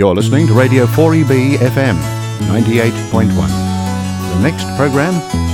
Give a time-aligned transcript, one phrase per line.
[0.00, 1.94] You're listening to Radio 4EB FM
[2.48, 3.36] 98.1.
[4.32, 5.12] The next program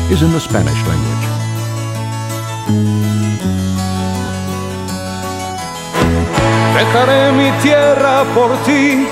[0.08, 1.26] is in the Spanish language.
[6.78, 9.04] Dejaré mi tierra por ti,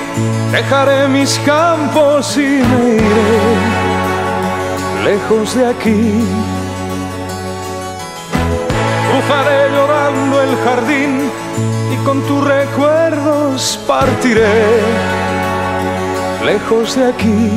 [0.53, 3.57] dejaré mis campos y me iré
[5.03, 6.23] lejos de aquí.
[9.11, 11.29] Cruzaré llorando el jardín
[11.93, 15.24] y con tus recuerdos partiré
[16.45, 17.51] lejos de aquí.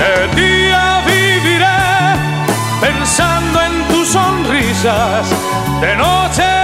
[0.00, 1.66] De día viviré
[2.80, 5.28] pensando en tus sonrisas,
[5.80, 6.59] de noche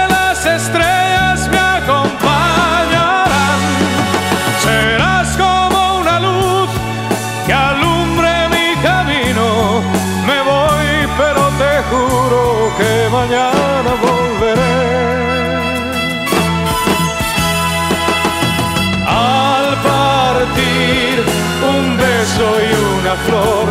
[23.07, 23.67] una flor,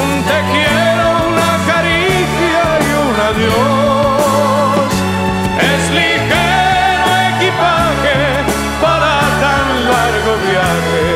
[0.00, 4.90] un te quiero, una caricia y un adiós.
[5.60, 8.18] Es ligero equipaje
[8.80, 9.12] para
[9.44, 11.06] tan largo viaje,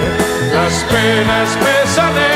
[0.53, 2.32] las penas pesan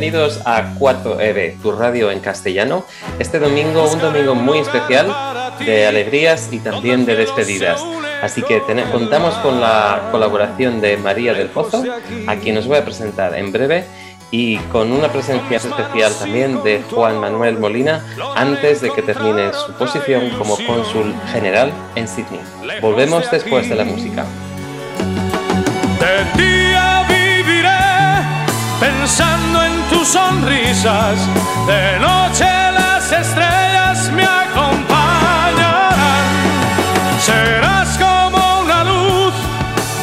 [0.00, 2.86] Bienvenidos a 4EB, tu radio en castellano.
[3.18, 5.14] Este domingo, un domingo muy especial
[5.58, 7.84] de alegrías y también de despedidas.
[8.22, 11.84] Así que contamos con la colaboración de María del Pozo,
[12.26, 13.84] a quien os voy a presentar en breve,
[14.30, 18.02] y con una presencia especial también de Juan Manuel Molina
[18.36, 22.40] antes de que termine su posición como cónsul general en Sydney.
[22.80, 24.24] Volvemos después de la música.
[26.00, 27.68] De día viviré
[28.80, 31.18] pensando en tus sonrisas,
[31.66, 35.94] de noche las estrellas me acompañarán.
[37.20, 39.34] Serás como una luz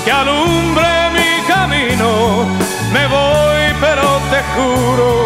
[0.06, 2.46] que alumbre mi camino.
[2.92, 5.17] Me voy, pero te juro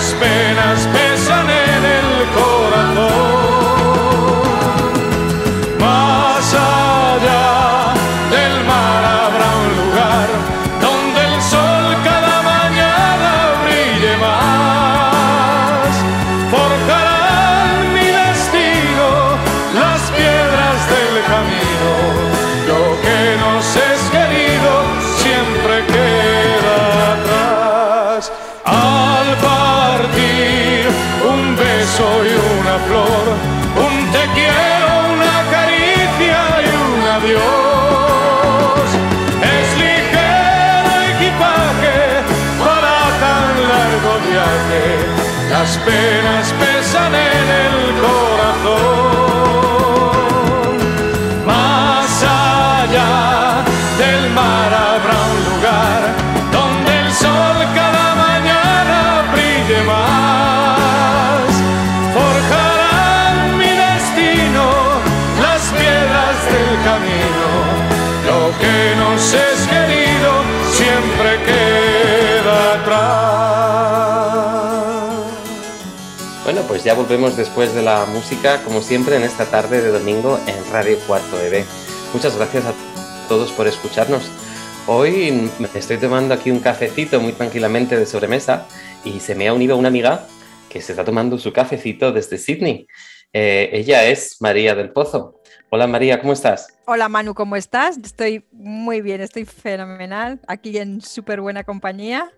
[0.00, 0.99] las penas
[76.80, 80.72] pues ya volvemos después de la música, como siempre, en esta tarde de domingo en
[80.72, 81.62] Radio 4EB.
[82.14, 82.72] Muchas gracias a
[83.28, 84.30] todos por escucharnos.
[84.86, 88.66] Hoy me estoy tomando aquí un cafecito muy tranquilamente de sobremesa
[89.04, 90.26] y se me ha unido una amiga
[90.70, 92.86] que se está tomando su cafecito desde Sydney.
[93.34, 95.42] Eh, ella es María del Pozo.
[95.68, 96.78] Hola María, ¿cómo estás?
[96.86, 97.98] Hola Manu, ¿cómo estás?
[97.98, 102.32] Estoy muy bien, estoy fenomenal, aquí en súper buena compañía.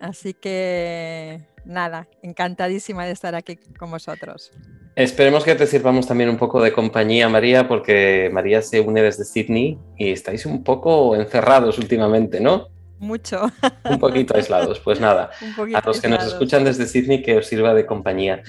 [0.00, 4.50] Así que nada, encantadísima de estar aquí con vosotros.
[4.96, 9.24] Esperemos que te sirvamos también un poco de compañía, María, porque María se une desde
[9.24, 12.66] Sydney y estáis un poco encerrados últimamente, ¿no?
[12.98, 13.50] mucho.
[13.84, 15.30] Un poquito aislados, pues nada.
[15.74, 18.42] A los que nos escuchan desde Sydney, que os sirva de compañía.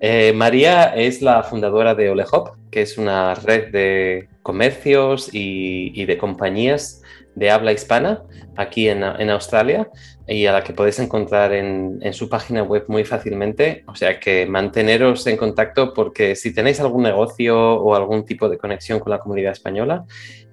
[0.00, 6.18] Eh, María es la fundadora de OleHop, que es una red de comercios y, de
[6.18, 7.02] compañías
[7.36, 8.22] de habla hispana
[8.56, 9.88] aquí en, en Australia
[10.28, 13.84] y a la que podéis encontrar en, su página web muy fácilmente.
[13.86, 18.58] O sea que manteneros en contacto porque si tenéis algún negocio o algún tipo de
[18.58, 20.04] conexión con la comunidad española,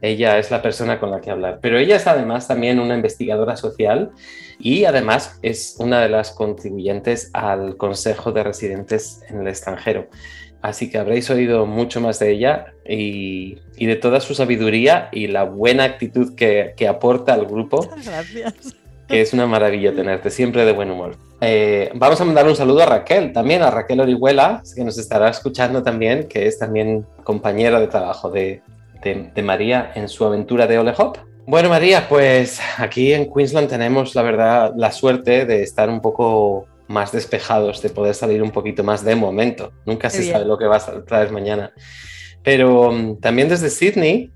[0.02, 1.60] ella es la persona con la que hablar.
[1.62, 4.12] Pero ella es además también una investigadora social
[4.60, 10.08] y además es una de las contribuyentes al Consejo de Residentes en el extranjero.
[10.64, 15.44] Así que habréis oído mucho más de ella y, de toda su sabiduría y la
[15.44, 17.88] buena actitud que, que aporta al grupo.
[18.04, 18.76] Gracias
[19.08, 21.16] que es una maravilla tenerte, siempre de buen humor.
[21.42, 25.30] Eh, vamos a mandar un saludo a Raquel, también a Raquel Orihuela, que nos estará
[25.30, 28.62] escuchando también, que es también compañera de trabajo de,
[29.04, 31.18] de, María en su aventura de Ole Hop.
[31.46, 36.68] Bueno, María, pues aquí en Queensland tenemos la verdad la suerte de estar un poco
[36.88, 39.72] más despejados, de poder salir un poquito más de momento.
[39.86, 41.74] Nunca se sabe lo que va a traer mañana.
[42.44, 44.32] Pero mm, también desde Sydney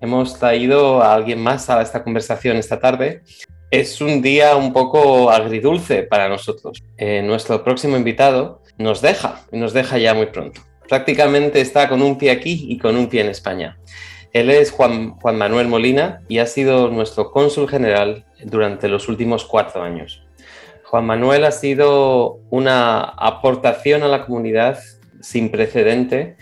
[0.00, 3.22] hemos traído a alguien más a esta conversación esta tarde
[3.70, 6.82] es un día un poco agridulce para nosotros.
[6.96, 10.60] Eh, nuestro próximo invitado nos deja, nos deja ya muy pronto.
[10.88, 13.78] Prácticamente está con un pie aquí y con un pie en España.
[14.32, 19.44] Él es Juan, Juan Manuel Molina y ha sido nuestro cónsul general durante los últimos
[19.44, 20.24] cuatro años.
[20.90, 24.76] Juan Manuel ha sido una aportación a la comunidad
[25.20, 26.36] sin precedente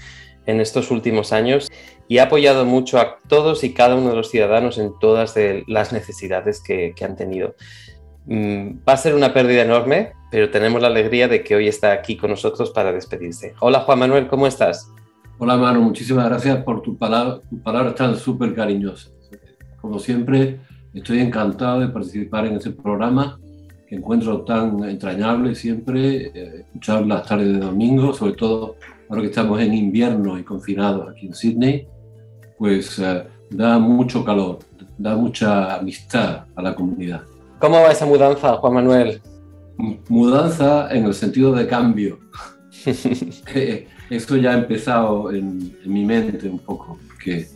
[0.46, 1.70] en estos últimos años
[2.08, 5.34] y ha apoyado mucho a todos y cada uno de los ciudadanos en todas
[5.66, 7.56] las necesidades que, han tenido.
[8.24, 11.92] Mm, va a ser una pérdida enorme, pero tenemos la alegría de que hoy está
[11.92, 13.52] aquí con nosotros para despedirse.
[13.60, 14.90] Hola Juan Manuel, ¿cómo estás?
[15.36, 19.10] Hola Manu, muchísimas gracias por tu palabra, tu palabra tan súper cariñosa.
[19.78, 20.58] Como siempre,
[20.94, 23.38] estoy encantado de participar en este programa
[23.88, 28.76] que encuentro tan entrañable siempre, eh, escuchar las tardes de domingo, sobre todo
[29.08, 31.88] ahora que estamos en invierno y confinados aquí en Sydney
[32.58, 34.58] pues eh, da mucho calor,
[34.99, 37.23] da mucha amistad a la comunidad.
[37.61, 39.23] ¿Cómo va esa mudanza, Juan Manuel?
[40.08, 42.19] Mudanza en el sentido de cambio.
[43.55, 47.46] Eh, Esto ya ha empezado en, mi mente un poco, porque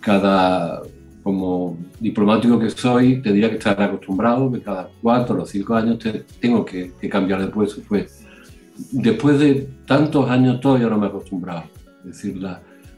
[0.00, 0.82] cada,
[1.24, 5.98] como diplomático que soy, tendría que estar acostumbrado que cada cuatro o cinco años
[6.40, 7.82] tengo que, cambiar de puesto.
[7.88, 8.24] Pues,
[8.92, 11.64] después de tantos años todavía no me he acostumbrado.
[12.04, 12.40] Es decir,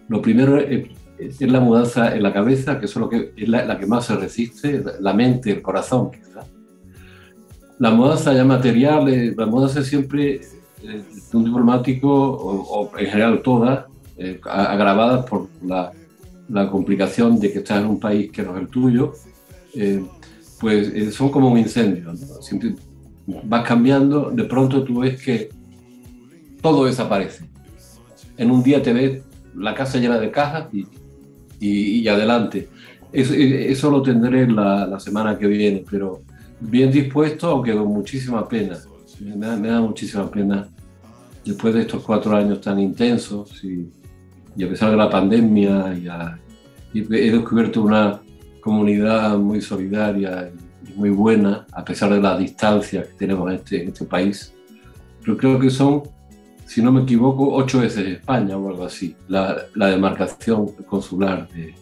[0.08, 0.88] lo primero es
[1.18, 4.16] es la mudanza en la cabeza, que es, lo que, es la, que más se
[4.16, 6.46] resiste, la mente, el corazón, quizás.
[7.78, 10.40] La mudanza ya material, eh, la mudanza siempre
[10.82, 11.02] eh,
[11.32, 13.86] un diplomático, o, en general todas,
[14.18, 15.92] eh, agravadas por la,
[16.48, 19.12] la, complicación de que estás en un país que no es el tuyo,
[20.60, 22.14] pues son como un incendio.
[22.40, 22.74] Siempre
[23.26, 25.50] vas cambiando, de pronto tú ves que
[26.60, 27.48] todo desaparece.
[28.36, 29.22] En un día te ves
[29.54, 30.86] la casa llena de cajas y,
[31.60, 32.68] y, adelante.
[33.12, 36.22] Eso, lo tendré la, la, semana que viene, pero
[36.60, 38.78] bien dispuesto, aunque con muchísima pena.
[39.20, 40.68] Me da, muchísima pena
[41.44, 43.62] después de estos cuatro años tan intensos
[44.56, 48.20] y a pesar de la pandemia, y, he descubierto una
[48.60, 50.50] comunidad muy solidaria
[50.88, 54.52] y muy buena, a pesar de la distancia que tenemos en este, en este país.
[55.22, 56.02] Pero creo que son
[56.66, 61.74] si no me equivoco, ocho veces España o algo así, la, la demarcación consular de,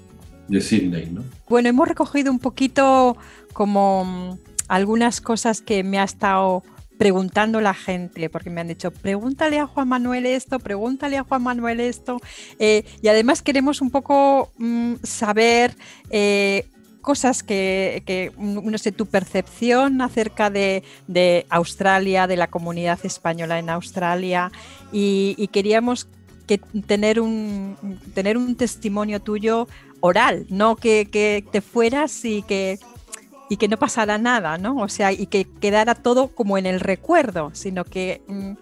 [0.49, 1.11] de Sydney.
[1.11, 1.25] ¿no?
[1.49, 3.17] Bueno, hemos recogido un poquito
[3.53, 4.39] como mm,
[4.69, 6.63] algunas cosas que me ha estado
[6.99, 11.43] preguntando la gente, porque me han dicho, pregúntale a Juan Manuel esto, pregúntale a Juan
[11.43, 12.21] Manuel esto,
[12.59, 15.77] eh, y además queremos un poco mm, saber
[16.11, 16.69] eh,
[17.01, 20.83] cosas que, no sé, tu percepción acerca de,
[21.51, 24.51] Australia, de la comunidad española en Australia,
[24.91, 26.09] y, queríamos
[26.47, 27.77] que tener un,
[28.15, 29.69] tener un testimonio tuyo
[30.01, 32.79] oral, no que, te fueras y que,
[33.49, 34.77] y que no pasara nada, ¿no?
[34.77, 38.53] O sea, y que quedara todo como en el recuerdo, sino que mm,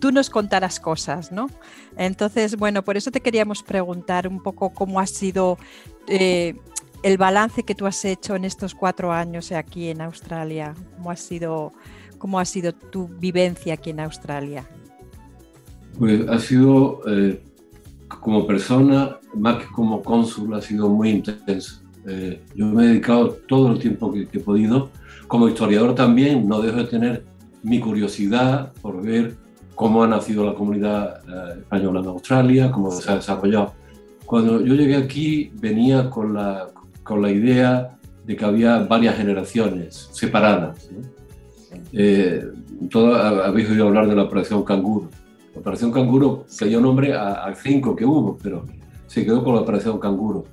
[0.00, 1.48] tú nos contarás cosas, ¿no?
[1.96, 5.58] Entonces, bueno, por eso te queríamos preguntar un poco cómo ha sido
[6.08, 6.56] eh,
[7.02, 10.74] el balance que tú has hecho en estos cuatro años aquí en Australia.
[10.96, 11.72] ¿Cómo ha sido,
[12.18, 14.66] cómo ha sido tu vivencia aquí en Australia?
[15.98, 17.42] Pues ha sido, eh,
[18.08, 21.83] como persona, más que como cónsul, ha sido muy intenso.
[22.06, 24.90] Eh, yo me he dedicado todo el tiempo que, he podido.
[25.26, 27.24] Como historiador también no dejo de tener
[27.62, 29.36] mi curiosidad por ver
[29.74, 33.72] cómo ha nacido la comunidad eh, española en Australia, cómo se ha desarrollado.
[34.26, 36.68] Cuando yo llegué aquí venía con la,
[37.02, 40.88] con la idea de que había varias generaciones separadas.
[41.92, 42.44] Eh,
[42.90, 45.10] todo, habéis oído hablar de la Operación Canguro.
[45.54, 48.64] La Operación Canguro se dio nombre a, cinco que hubo, pero
[49.06, 50.46] se quedó con la Operación Canguro.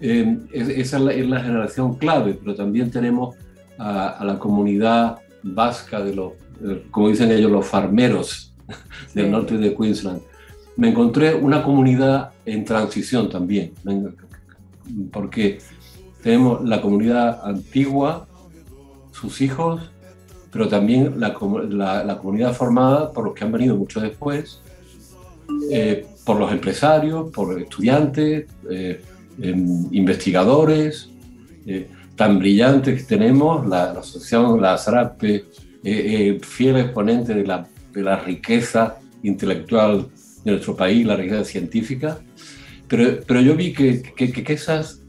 [0.00, 3.36] Eh, esa es la, generación clave, pero también tenemos
[3.78, 6.32] a, la comunidad vasca de los,
[6.90, 8.54] como dicen ellos, los farmeros
[9.14, 10.20] del norte de Queensland.
[10.76, 13.72] Me encontré una comunidad en transición también,
[15.12, 15.58] porque
[16.22, 18.26] tenemos la comunidad antigua,
[19.12, 19.90] sus hijos,
[20.50, 21.34] pero también la,
[22.04, 24.60] la, comunidad formada por los que han venido mucho después,
[25.70, 29.02] eh, por los empresarios, por estudiantes, eh,
[29.38, 31.10] investigadores,
[31.66, 35.46] eh, tan brillantes que tenemos, la, asociación La Zarape,
[36.42, 40.06] fiel exponente de la, de la riqueza intelectual
[40.44, 42.18] de nuestro país, la riqueza científica,
[42.88, 45.04] pero, pero yo vi que, que, esas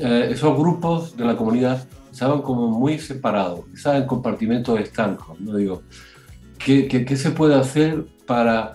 [0.00, 5.38] eh, esos grupos de la comunidad estaban como muy separados, estaban en compartimentos estancos.
[5.40, 5.56] ¿no?
[5.56, 5.82] Digo,
[6.58, 8.74] ¿qué, qué, se puede hacer para,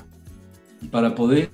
[0.92, 1.50] para poder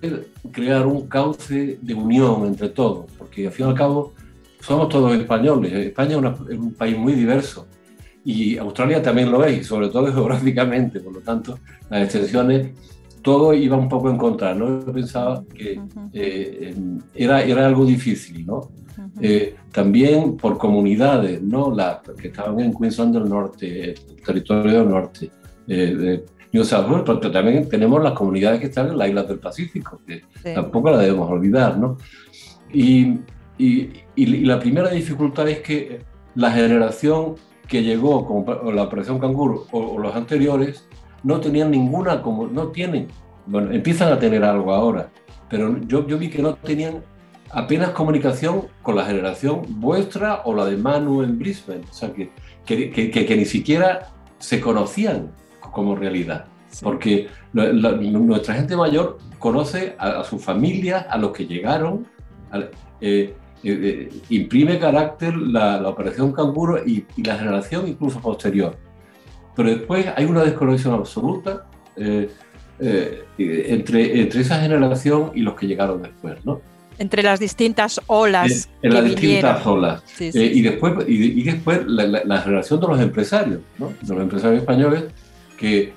[0.52, 3.06] crear un cauce de unión entre todos?
[3.18, 4.14] Porque al fin y al cabo
[4.60, 5.74] somos todos españoles.
[5.74, 6.18] España
[6.50, 7.68] es, un país muy diverso
[8.26, 11.60] y Australia también lo es, sobre todo geográficamente, por lo tanto,
[11.90, 12.72] las extensiones
[13.22, 14.86] todo iba un poco en contra, ¿no?
[14.86, 15.80] Yo pensaba que
[16.14, 16.74] eh,
[17.14, 18.70] era, era algo difícil, ¿no?
[19.22, 21.74] Eh, también por comunidades, ¿no?
[21.74, 25.32] La, que estaban en Queensland del Norte, el territorio del norte.
[25.68, 29.40] Eh, New South Wales, pero también tenemos las comunidades que están en las islas del
[29.40, 31.98] Pacífico, que tampoco la debemos olvidar, ¿no?
[32.74, 33.20] Y,
[33.58, 36.02] y, y, la primera dificultad es que
[36.36, 37.36] la generación
[37.68, 40.88] que llegó con la operación Canguro o, los anteriores
[41.24, 43.08] no tenían ninguna, como no tienen,
[43.46, 45.10] bueno, empiezan a tener algo ahora,
[45.50, 47.04] pero yo, yo vi que no tenían
[47.52, 51.82] apenas comunicación con la generación vuestra o la de Manu en Brisbane.
[51.90, 52.32] O sea, que,
[52.66, 55.32] que, que, ni siquiera se conocían
[55.72, 56.46] como realidad.
[56.84, 62.06] Porque nuestra gente mayor conoce a, su familia, a los que llegaron,
[62.54, 62.70] eh,
[63.02, 68.78] eh, eh, imprime carácter la, operación Canguro y, la generación incluso posterior.
[69.56, 71.66] Pero después hay una desconexión absoluta
[71.98, 73.26] entre,
[74.22, 76.62] entre esa generación y los que llegaron después, ¿no?
[77.00, 78.70] entre las distintas olas.
[78.82, 80.04] En, las distintas olas.
[80.20, 83.94] Eh, y después, y, después la, relación de los empresarios, ¿no?
[84.02, 85.06] de los empresarios españoles,
[85.60, 85.94] que,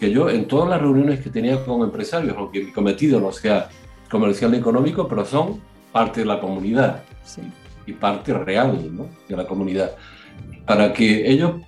[0.00, 3.68] que, yo en todas las reuniones que tenía con empresarios, aunque mi cometido no sea
[4.10, 5.60] comercial y económico, pero son
[5.92, 7.02] parte de la comunidad
[7.86, 9.06] y parte real ¿no?
[9.28, 9.92] de la comunidad,
[10.66, 11.60] para que ellos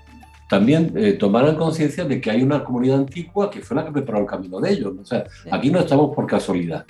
[0.49, 4.21] también eh, tomaran conciencia de que hay una comunidad antigua que fue la que preparó
[4.21, 4.95] el camino de ellos.
[5.01, 6.85] O sea, aquí no estamos por casualidad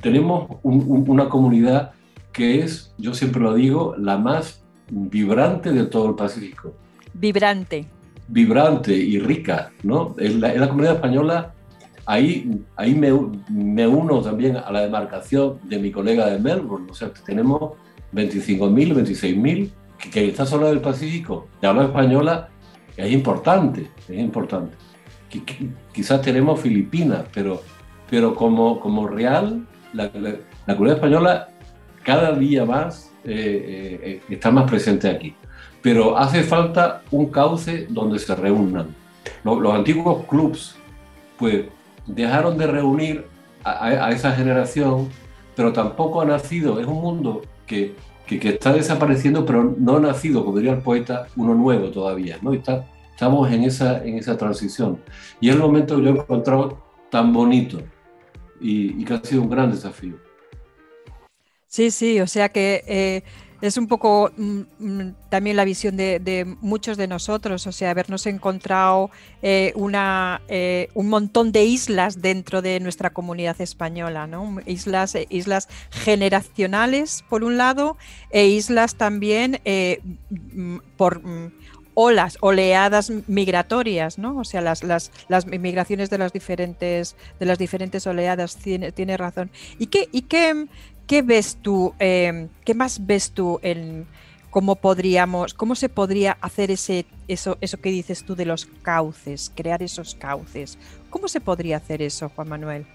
[0.00, 1.92] tenemos una comunidad
[2.32, 6.72] que es, yo siempre lo digo, la más vibrante de todo el Pacífico.
[7.12, 7.86] Vibrante.
[8.30, 10.14] Vibrante y rica, ¿no?
[10.18, 11.52] En la, comunidad española,
[12.06, 13.10] ahí, ahí me,
[13.48, 17.72] me, uno también a la demarcación de mi colega de Melbourne, o sea, tenemos
[18.12, 22.48] 25.000, 26.000, que, que está solo del Pacífico, de habla española,
[22.96, 24.76] es importante, es importante.
[25.92, 27.62] quizás tenemos Filipinas, pero,
[28.08, 31.48] pero como, como real la, comunidad española
[32.02, 35.34] cada día más eh, eh, está más presente aquí.
[35.82, 38.94] Pero hace falta un cauce donde se reúnan.
[39.44, 40.76] Los, antiguos clubs,
[41.38, 41.64] pues,
[42.06, 43.26] dejaron de reunir
[43.64, 45.08] a, esa generación,
[45.56, 46.80] pero tampoco ha nacido.
[46.80, 47.94] Es un mundo que,
[48.26, 52.38] que, está desapareciendo, pero no ha nacido, como diría el poeta, uno nuevo todavía.
[52.42, 52.52] ¿no?
[52.52, 55.00] Está, estamos en esa, en esa transición.
[55.40, 56.78] Y es el momento que yo he encontrado
[57.10, 57.80] tan bonito
[58.60, 60.14] y, que ha sido un gran desafío.
[61.66, 63.22] Sí, sí, o sea que eh,
[63.60, 68.26] es un poco mm, mm, también la visión de, muchos de nosotros, o sea, habernos
[68.26, 69.10] encontrado
[69.42, 74.56] eh, una, eh, un montón de islas dentro de nuestra comunidad española, ¿no?
[74.66, 77.96] Islas, islas generacionales, por un lado,
[78.30, 79.60] e islas también
[80.54, 81.22] mm, por
[81.94, 84.38] olas, oleadas migratorias, ¿no?
[84.38, 89.16] O sea, las, las, las migraciones de las diferentes, de las diferentes oleadas, tiene, tiene
[89.16, 89.50] razón.
[89.78, 90.66] ¿Y qué, y qué,
[91.10, 94.06] qué ves tú, em, qué más ves tú en
[94.48, 99.50] cómo podríamos, cómo se podría hacer ese, eso, eso que dices tú de los cauces,
[99.56, 100.78] crear esos cauces?
[101.10, 102.86] ¿Cómo se podría hacer eso, Juan Manuel?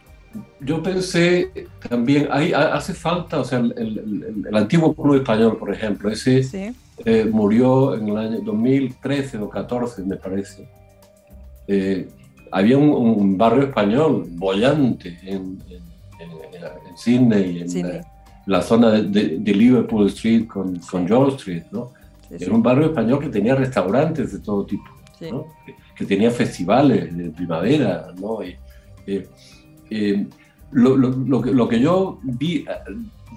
[0.61, 6.09] Yo pensé también, hay, hace falta, o sea, el, el, antiguo club español, por ejemplo,
[6.09, 10.69] ese eh, murió en el año 2013 o 14, me parece.
[11.67, 12.07] Eh,
[12.49, 15.84] había un, barrio español bollante en, en,
[16.19, 17.65] en, Sydney,
[18.45, 21.91] la zona de, Liverpool Street con, con George Street, ¿no?
[22.29, 24.85] Era un barrio español que tenía restaurantes de todo tipo,
[25.21, 25.45] ¿no?
[25.95, 28.43] que, tenía festivales de primavera, ¿no?
[28.43, 28.55] Y,
[29.07, 29.27] eh,
[29.89, 30.27] eh,
[30.71, 32.65] lo, lo, que, lo, que, yo vi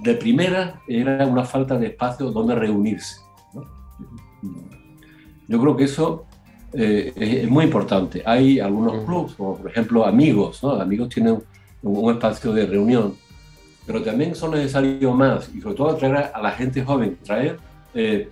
[0.03, 3.21] de primera era una falta de espacio donde reunirse.
[3.55, 3.65] ¿no?
[5.47, 6.25] Yo creo que eso
[6.73, 8.23] eh, es muy importante.
[8.25, 10.73] Hay algunos clubs, como por ejemplo Amigos, ¿no?
[10.73, 11.39] Amigos tienen
[11.83, 13.15] un, espacio de reunión,
[13.87, 17.59] pero también son necesarios más, y sobre todo atraer a la gente joven, traer,
[17.95, 18.29] eh,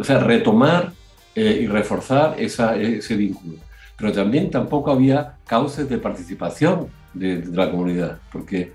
[0.00, 0.92] o sea, retomar
[1.34, 3.54] eh, y reforzar esa, ese vínculo.
[3.96, 8.72] Pero también tampoco había cauces de participación de, la comunidad, porque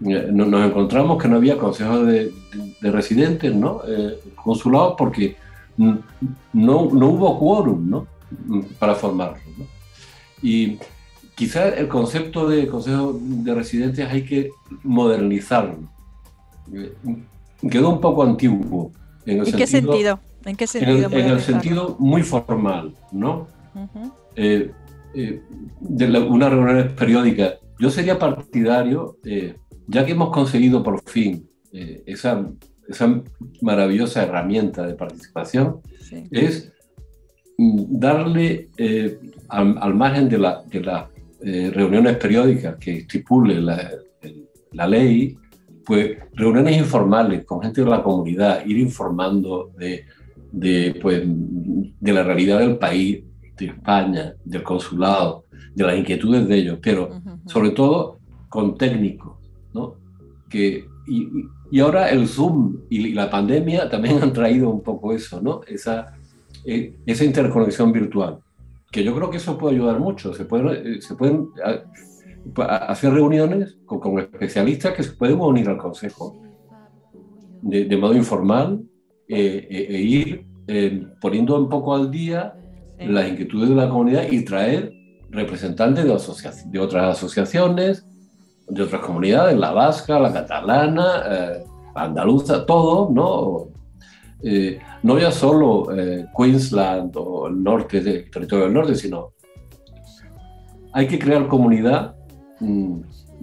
[0.00, 2.32] nos encontramos que no había consejos de,
[2.80, 3.80] de residentes, ¿no?
[4.42, 5.36] consulados, porque
[5.76, 6.02] no,
[6.52, 8.06] no hubo quórum ¿no?
[8.78, 9.38] para formarlo.
[10.42, 10.78] Y
[11.34, 14.50] quizá el concepto de consejo de residentes hay que
[14.82, 15.78] modernizarlo.
[17.70, 18.92] Quedó un poco antiguo.
[19.26, 20.20] En, el qué sentido?
[20.44, 21.10] ¿En qué sentido?
[21.10, 23.48] En el, sentido muy formal, ¿no?
[24.36, 24.70] Eh,
[25.14, 25.42] eh,
[25.80, 27.54] de una reunión periódica.
[27.78, 29.56] Yo sería partidario, eh,
[29.88, 32.46] ya que hemos conseguido por fin esa
[32.88, 33.22] esa
[33.60, 35.80] maravillosa herramienta de participación,
[36.30, 36.72] es
[37.58, 40.64] mm, darle eh, al, margen de, las
[41.44, 45.36] eh, reuniones periódicas que estipule la, ley,
[45.84, 50.06] pues reuniones informales con gente de la comunidad, ir informando de,
[50.50, 53.22] de, pues, de la realidad del país,
[53.58, 59.36] de España, del consulado, de las inquietudes de ellos, pero sobre todo con técnicos,
[59.72, 59.96] ¿no?
[60.48, 60.86] Que,
[61.70, 65.60] y ahora el Zoom y la pandemia también han traído un poco eso, ¿no?
[65.66, 66.14] Esa,
[66.64, 68.38] eh, esa interconexión virtual,
[68.94, 70.32] que yo creo que eso puede ayudar mucho.
[70.34, 71.48] Se pueden, eh, se pueden
[72.56, 76.40] hacer reuniones con, especialistas que se pueden unir al Consejo
[77.62, 78.84] de, modo informal
[79.26, 80.46] eh, e, ir
[81.20, 82.54] poniendo un poco al día
[83.00, 84.92] las inquietudes de la comunidad y traer
[85.30, 88.06] representantes de, de otras asociaciones,
[88.68, 91.64] de otras comunidades, la vasca, la catalana, eh,
[91.96, 93.73] andaluza, todo, ¿no?
[94.46, 99.32] Eh, no ya solo eh, Queensland o el norte, del territorio del norte, sino
[100.92, 102.14] hay que crear comunidad
[102.60, 103.00] mm,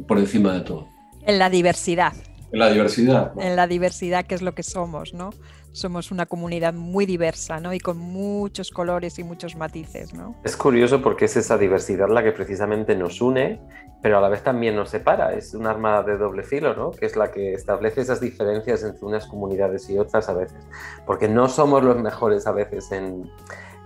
[0.07, 0.87] por encima de todo.
[1.25, 2.13] En la diversidad.
[2.51, 3.31] En la diversidad.
[3.39, 5.31] En la diversidad, que es lo que somos, ¿no?
[5.73, 7.73] Somos una comunidad muy diversa, ¿no?
[7.73, 10.36] Y con muchos colores y muchos matices, ¿no?
[10.43, 13.62] Es curioso porque es esa diversidad la que precisamente nos une,
[14.01, 15.34] pero a la vez también nos separa.
[15.34, 16.91] Es un arma de doble filo, ¿no?
[16.91, 20.57] Que es la que establece esas diferencias entre unas comunidades y otras a veces.
[21.05, 23.31] Porque no somos los mejores a veces en,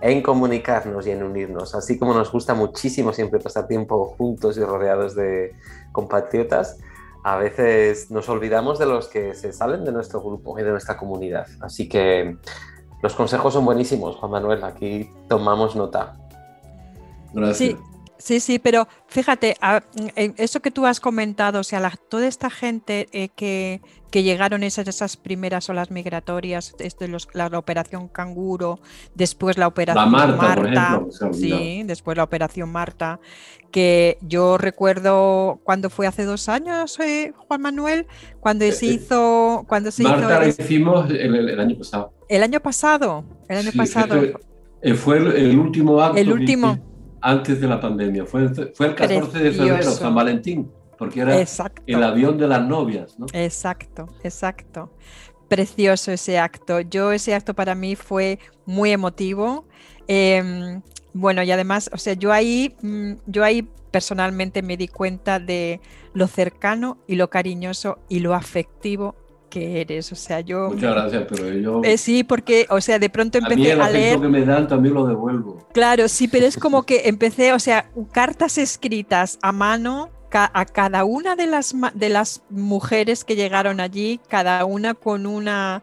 [0.00, 1.74] en comunicarnos y en unirnos.
[1.74, 5.54] Así como nos gusta muchísimo siempre pasar tiempo juntos y rodeados de
[5.92, 6.78] compatriotas,
[7.26, 10.96] a veces nos olvidamos de los que se salen de nuestro grupo y de nuestra
[10.96, 11.48] comunidad.
[11.60, 12.36] Así que
[13.02, 14.62] los consejos son buenísimos, Juan Manuel.
[14.62, 16.16] Aquí tomamos nota.
[17.32, 17.56] Gracias.
[17.56, 17.76] Sí.
[18.18, 19.56] Sí, sí, pero fíjate,
[20.36, 24.88] eso que tú has comentado, o sea, toda esta gente eh, que, que, llegaron esas,
[24.88, 28.80] esas primeras olas migratorias, este, los, la, operación Canguro,
[29.14, 31.02] después la operación Marta,
[31.32, 33.20] sí, después la operación Marta,
[33.70, 38.06] que yo recuerdo cuando fue hace dos años, eh, Juan Manuel,
[38.40, 42.12] cuando eh, se hizo, cuando se Marta la hicimos el, año pasado.
[42.28, 44.22] El año pasado, el año pasado.
[44.96, 46.18] fue el, último acto.
[46.18, 46.95] El último
[47.26, 48.24] antes de la pandemia.
[48.24, 51.36] Fue, fue el 14 de febrero, San Valentín, porque era
[51.86, 53.18] el avión de las novias.
[53.18, 53.26] ¿no?
[53.32, 54.92] Exacto, exacto.
[55.48, 56.80] Precioso ese acto.
[56.80, 59.64] Yo ese acto para mí fue muy emotivo.
[60.06, 60.82] Em,
[61.14, 65.80] bueno, y además, o sea, yo ahí, mm, yo ahí personalmente me di cuenta de
[66.14, 69.16] lo cercano y lo cariñoso y lo afectivo
[69.48, 70.12] que eres.
[70.12, 70.70] O sea, yo.
[70.70, 71.80] Muchas gracias, pero yo.
[71.84, 74.20] Eh, sí, porque, o sea, de pronto empecé a, leer.
[74.20, 75.66] que me dan también lo devuelvo.
[75.72, 81.04] Claro, sí, pero es como que empecé, o sea, cartas escritas a mano a cada
[81.04, 85.82] una de las, de las mujeres que llegaron allí, cada una con una.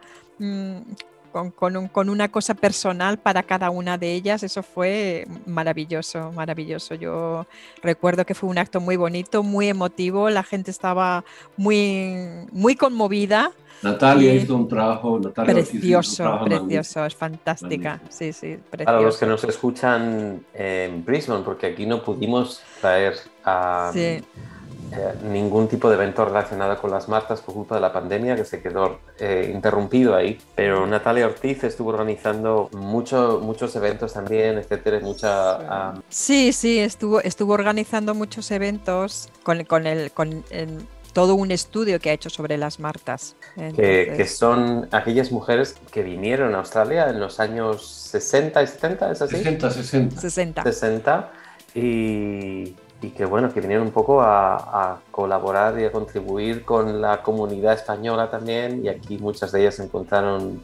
[1.34, 4.44] Mm, con, con, una cosa personal para cada una de ellas.
[4.44, 6.96] Eso fue maravilloso, maravilloso.
[6.96, 7.46] Yo
[7.82, 10.30] recuerdo que fue un acto muy bonito, muy emotivo.
[10.30, 11.24] La gente estaba
[11.58, 13.52] muy, muy conmovida
[13.84, 18.00] Natalia hizo un trabajo, precioso, precioso, es fantástica.
[18.10, 18.86] Sí, sí, precioso.
[18.86, 23.92] Para los que nos escuchan en Brisbane, porque aquí no pudimos traer a
[24.96, 28.46] eh, ningún tipo de evento relacionado con las martas por culpa de la pandemia que
[28.46, 30.38] se quedó eh, interrumpido ahí.
[30.56, 35.94] Pero Natalia Ortiz estuvo organizando mucho, muchos eventos también, etcétera, mucha.
[36.10, 42.00] Sí, sí, estuvo, estuvo organizando muchos eventos con, con el, con el todo un estudio
[42.00, 43.36] que ha hecho sobre las martas.
[43.56, 49.12] Que, que, son aquellas mujeres que vinieron a Australia en los años 60 y 70,
[49.12, 49.36] ¿es así?
[49.38, 50.22] 60, 60.
[50.22, 50.64] 60.
[50.64, 51.32] 60
[51.76, 57.02] y, y que bueno, que vinieron un poco a, a, colaborar y a contribuir con
[57.02, 60.62] la comunidad española también y aquí muchas de ellas encontraron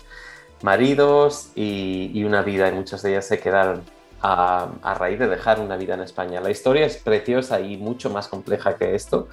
[0.62, 3.84] maridos y, y una vida y muchas de ellas se quedaron
[4.22, 6.42] a, a, raíz de dejar una vida en España.
[6.42, 9.28] La historia es preciosa y mucho más compleja que esto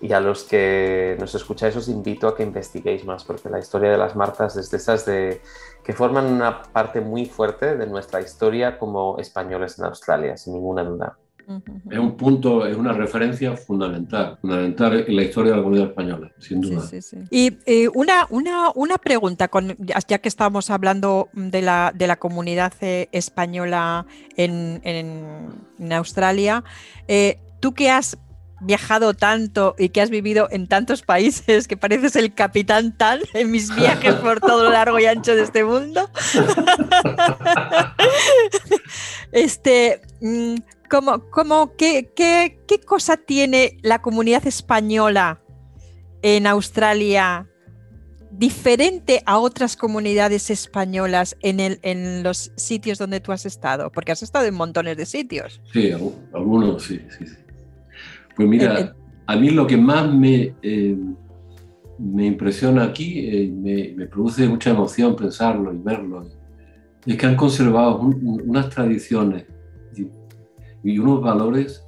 [0.00, 3.90] y a los que nos escucháis os invito a que investiguéis más porque la historia
[3.90, 5.40] de las Martas es de esas de,
[5.82, 10.84] que forman una parte muy fuerte de nuestra historia como españoles en Australia, sin ninguna
[10.84, 11.16] duda.
[11.90, 16.32] Es un punto, es una referencia fundamental, fundamental en la historia de la comunidad española,
[16.40, 16.80] sin duda.
[16.80, 17.16] Sí, sí, sí.
[17.30, 22.16] Y eh, una, una, una, pregunta, con, ya que estábamos hablando de la, de la
[22.16, 24.06] comunidad eh, española
[24.36, 26.64] en, en, en Australia,
[27.06, 28.18] eh, tú que has
[28.60, 33.50] viajado tanto y que has vivido en tantos países que pareces el capitán tal en
[33.50, 36.10] mis viajes por todo lo largo y ancho de este mundo.
[39.32, 40.00] este,
[40.88, 45.40] ¿cómo, cómo, qué, qué, ¿Qué cosa tiene la comunidad española
[46.22, 47.48] en Australia
[48.30, 53.90] diferente a otras comunidades españolas en, el, en los sitios donde tú has estado?
[53.90, 55.60] Porque has estado en montones de sitios.
[55.72, 55.90] Sí,
[56.32, 57.36] algunos sí, sí, sí.
[58.34, 58.94] Pues mira,
[59.26, 60.96] a mí lo que más me, eh,
[61.98, 66.28] me impresiona aquí, eh, me, me, produce mucha emoción pensarlo y verlo,
[67.06, 69.44] es que han conservado un, unas tradiciones
[70.90, 71.84] y, unos valores,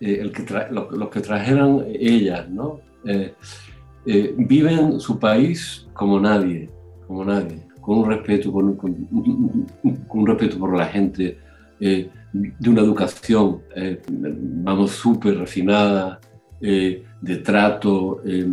[0.00, 2.80] eh, el que tra los, los, que trajeron ellas, ¿no?
[4.36, 6.70] viven su país como nadie,
[7.06, 8.94] como nadie, con un respeto, con, con,
[10.08, 11.38] con un respeto por la gente
[12.34, 16.20] de una educación, eh, vamos, súper refinada,
[16.60, 18.22] eh, de trato.
[18.26, 18.48] Eh,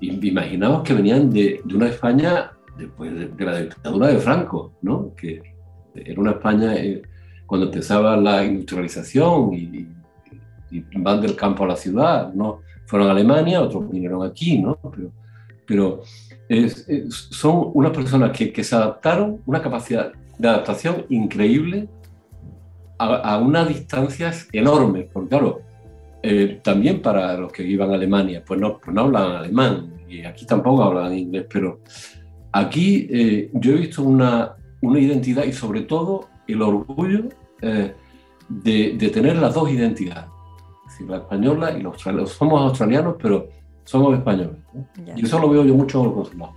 [0.00, 5.14] imaginaos que venían de, de una España después de, de, la dictadura de Franco, ¿no?
[5.14, 5.40] que
[5.94, 7.02] era una España eh,
[7.46, 9.88] cuando empezaba la industrialización y,
[10.70, 12.60] y, van del campo a la ciudad, ¿no?
[12.86, 14.78] fueron a Alemania, otros vinieron aquí, ¿no?
[14.94, 15.10] pero,
[15.66, 16.02] pero
[16.48, 21.88] es, es, son unas personas que, que se adaptaron, una capacidad de adaptación increíble
[22.98, 25.62] a, a unas distancias enormes, porque claro,
[26.28, 30.24] eh, también para los que iban a Alemania, pues no, pues no hablan alemán, y
[30.24, 31.80] aquí tampoco hablan inglés, pero
[32.50, 37.28] aquí eh, yo he visto una, una, identidad y sobre todo el orgullo
[37.60, 37.94] eh,
[38.48, 40.26] de, de, tener las dos identidades,
[40.86, 42.26] es decir, la española y la australiana.
[42.26, 43.48] Somos australianos, pero
[43.84, 44.56] somos españoles.
[44.72, 44.86] ¿no?
[45.16, 46.52] Y eso lo veo yo mucho en el consulado.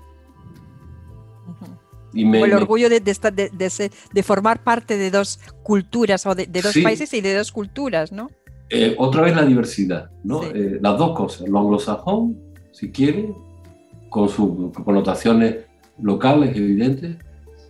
[2.12, 6.34] Y me, el orgullo de, de, de, de, de, formar parte de dos culturas o
[6.34, 6.82] de, dos sí.
[6.82, 8.32] países y de dos culturas, ¿no?
[8.72, 10.42] Eh, otra vez la diversidad, ¿no?
[10.42, 10.50] Sí.
[10.56, 12.38] Eh, las dos cosas, lo anglosajón,
[12.72, 13.32] si quiere,
[14.10, 15.58] con sus connotaciones
[16.02, 17.18] locales evidentes,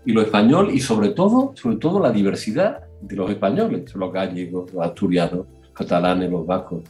[0.05, 4.73] y lo español, y sobre todo, sobre todo la diversidad de los españoles, los gallegos,
[4.73, 6.83] los asturianos, los catalanes, los vascos.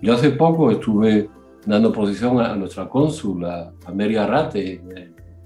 [0.00, 1.28] Yo hace poco estuve
[1.66, 4.80] dando posición a, nuestra cónsul, a, Mary Arrate,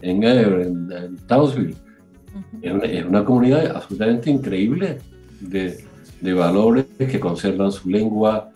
[0.00, 1.74] en, en, en Townsville.
[1.74, 2.58] Uh -huh.
[2.62, 4.98] es, una, es, una, comunidad absolutamente increíble
[5.40, 5.84] de,
[6.20, 8.50] de, valores que conservan su lengua,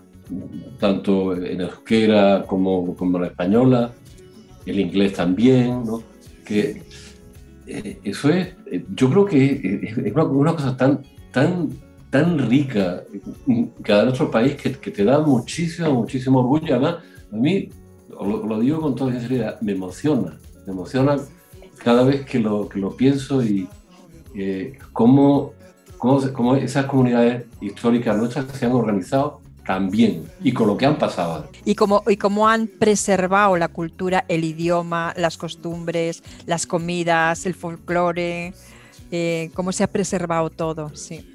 [0.80, 3.92] tanto en euskera como, como la española,
[4.64, 6.02] el inglés también, ¿no?
[6.44, 6.82] que
[7.66, 11.02] eh, eso es, eh, yo creo que es, es una, una, cosa tan,
[11.32, 11.70] tan,
[12.10, 13.02] tan rica
[13.82, 16.74] cada nuestro país que, que, te da muchísimo, muchísimo orgullo.
[16.74, 16.96] Además,
[17.32, 17.68] a mí,
[18.08, 21.16] lo, lo digo con toda sinceridad, me emociona, me emociona
[21.78, 23.68] cada vez que lo, que lo pienso y
[24.34, 25.52] eh, cómo,
[25.98, 30.96] cómo, cómo, esas comunidades históricas nuestras se han organizado también y con lo que han
[30.96, 31.48] pasado.
[31.64, 37.54] Y cómo, y cómo han preservado la cultura, el idioma, las costumbres, las comidas, el
[37.54, 38.54] folclore,
[39.10, 41.32] eh, cómo se ha preservado todo, sí.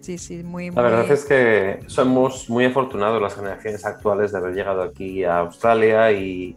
[0.00, 0.76] Sí, sí, muy, muy...
[0.76, 5.40] La verdad es que somos muy afortunados las generaciones actuales de haber llegado aquí a
[5.40, 6.56] Australia y,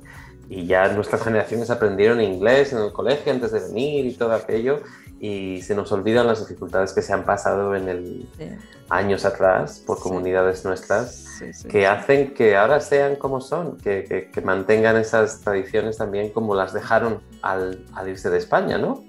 [0.49, 4.81] y ya nuestras generaciones aprendieron inglés en el colegio antes de venir y todo aquello
[5.19, 8.45] y se nos olvidan las dificultades que se han pasado en el sí.
[8.91, 10.67] Años atrás por comunidades sí.
[10.67, 15.97] nuestras sí, que hacen que ahora sean como son, que, que, que, mantengan esas tradiciones
[15.97, 19.04] también como las dejaron al, al irse de España, ¿no?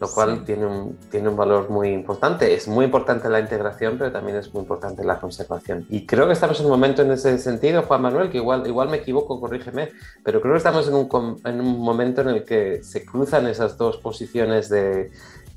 [0.00, 2.54] Lo cual tiene, un, tiene un valor muy importante.
[2.54, 5.86] Es muy importante la integración, pero también es muy importante la conservación.
[5.90, 8.88] Y creo que estamos en un momento en ese sentido, Juan Manuel, que igual, igual
[8.88, 9.90] me equivoco, corrígeme,
[10.24, 13.78] pero creo que estamos en un, en un momento en el que se cruzan esas
[13.78, 15.12] dos posiciones de,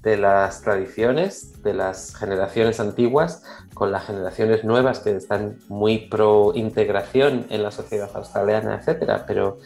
[0.05, 6.53] de las tradiciones de las generaciones antiguas con las generaciones nuevas que están muy pro
[6.53, 9.57] integración en la sociedad australiana, etcétera, pero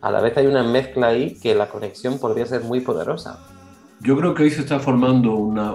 [0.00, 3.40] a la vez hay una mezcla ahí que la conexión podría ser muy poderosa.
[4.00, 5.74] Yo creo que ahí se está formando una,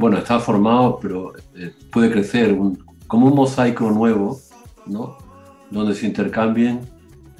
[0.00, 2.58] bueno, está formado, pero eh, puede crecer
[3.06, 4.40] como un mosaico nuevo,
[4.86, 5.16] ¿no?
[5.70, 6.80] Donde se intercambien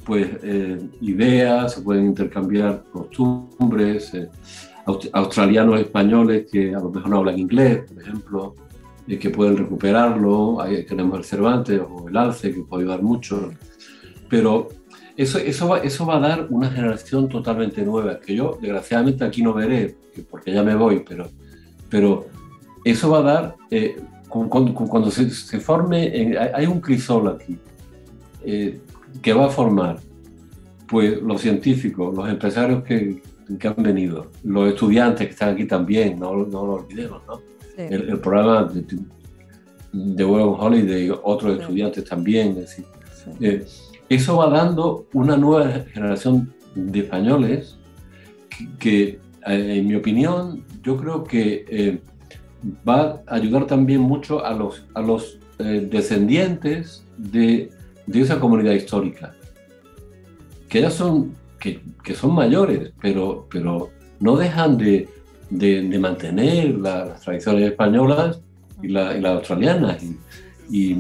[0.09, 4.31] pues eh, ideas, se pueden intercambiar costumbres, eh,
[5.13, 8.57] australianos españoles que a lo mejor no hablan inglés, por ejemplo,
[9.07, 13.51] que pueden recuperarlo, ahí tenemos el Cervantes o el Alce que puede ayudar mucho,
[14.29, 14.69] pero
[15.17, 19.43] eso, eso, va, eso va a dar una generación totalmente nueva, que yo desgraciadamente aquí
[19.43, 19.97] no veré,
[20.31, 21.31] porque ya me voy, pero,
[21.89, 22.27] pero
[22.85, 23.97] eso va a dar, eh,
[24.29, 27.59] cuando, se, se, forme, hay un crisol aquí,
[28.45, 28.81] eh,
[29.23, 29.99] que va a formar
[30.87, 33.23] pues los científicos, los empresarios que,
[33.59, 37.41] que, han venido, los estudiantes que están aquí también, no, no lo olvidemos, ¿no?
[37.77, 38.85] El, programa de,
[39.93, 42.85] de World Holiday, otros estudiantes también, es decir,
[43.41, 43.65] eh,
[44.09, 47.79] eso va dando una nueva generación de españoles
[48.81, 52.01] que, en mi opinión, yo creo que
[52.87, 57.71] va a ayudar también mucho a los, a los descendientes de
[58.09, 59.35] de esa comunidad histórica,
[60.69, 63.91] que ya son, que, que son mayores, pero, pero
[64.21, 65.09] no dejan de,
[65.51, 68.41] de, mantener las tradiciones españolas
[68.83, 70.03] y, la, las australianas.
[70.71, 70.95] Y,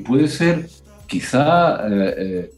[0.00, 0.68] puede ser
[1.06, 2.50] quizá eh, eh,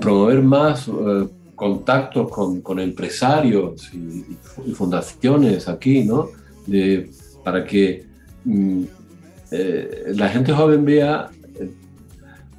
[0.00, 6.28] promover más eh, contactos con, empresarios y, fundaciones aquí, ¿no?
[6.66, 7.10] De,
[7.44, 8.04] para que
[8.44, 8.82] mm,
[10.14, 11.30] la gente joven vea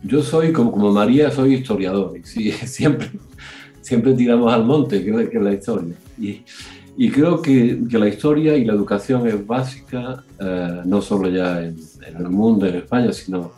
[0.04, 2.18] yo soy, como, como María, soy historiador.
[2.18, 3.10] Y sí, siempre,
[3.90, 5.96] siempre tiramos al monte, que, es la historia.
[6.20, 6.44] Y,
[6.96, 11.64] y creo que, que, la historia y la educación es básica, eh, no solo ya
[11.64, 11.76] en,
[12.06, 13.52] el mundo, en España, sino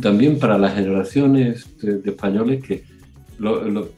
[0.00, 2.84] también para las generaciones de, españoles que
[3.38, 3.88] los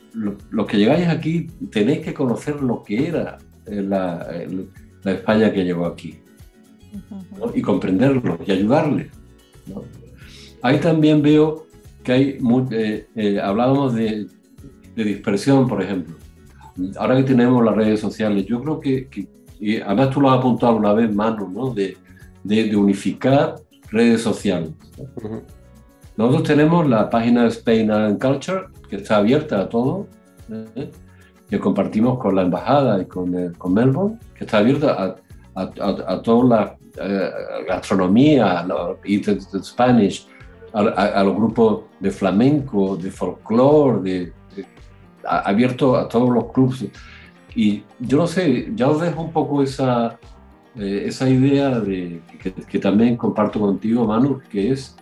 [0.51, 4.27] lo, que llegáis aquí tenéis que conocer lo que era la,
[5.05, 6.19] la España que llegó aquí
[7.55, 9.11] y comprenderlo y ayudarle.
[10.63, 11.69] Ahí también veo
[12.13, 12.39] hay,
[12.71, 14.27] eh, eh, hablábamos de,
[15.05, 16.17] dispersión, por ejemplo.
[16.99, 19.09] Ahora que tenemos las redes sociales, yo creo que,
[19.59, 21.75] y además tú lo has apuntado una vez, Manu, ¿no?
[21.75, 21.97] de,
[22.45, 23.57] de, unificar
[23.91, 24.71] redes sociales.
[26.17, 30.07] Nosotros tenemos la página Spain and Culture, que está abierta a todo,
[30.51, 30.91] ¿eh?
[31.49, 35.17] que compartimos con la embajada y con, con Melbourne, que está abierta
[35.55, 36.79] a, a, a, toda la
[37.67, 38.67] gastronomía,
[39.05, 40.27] Eat Spanish,
[40.73, 44.33] a, los grupos de flamenco, de folclore, de,
[45.29, 46.87] abierto a todos los clubes.
[47.55, 50.19] Y yo no sé, ya os dejo un poco esa,
[50.77, 52.21] eh, esa idea de,
[52.69, 54.97] que, también comparto contigo, Manu, que es,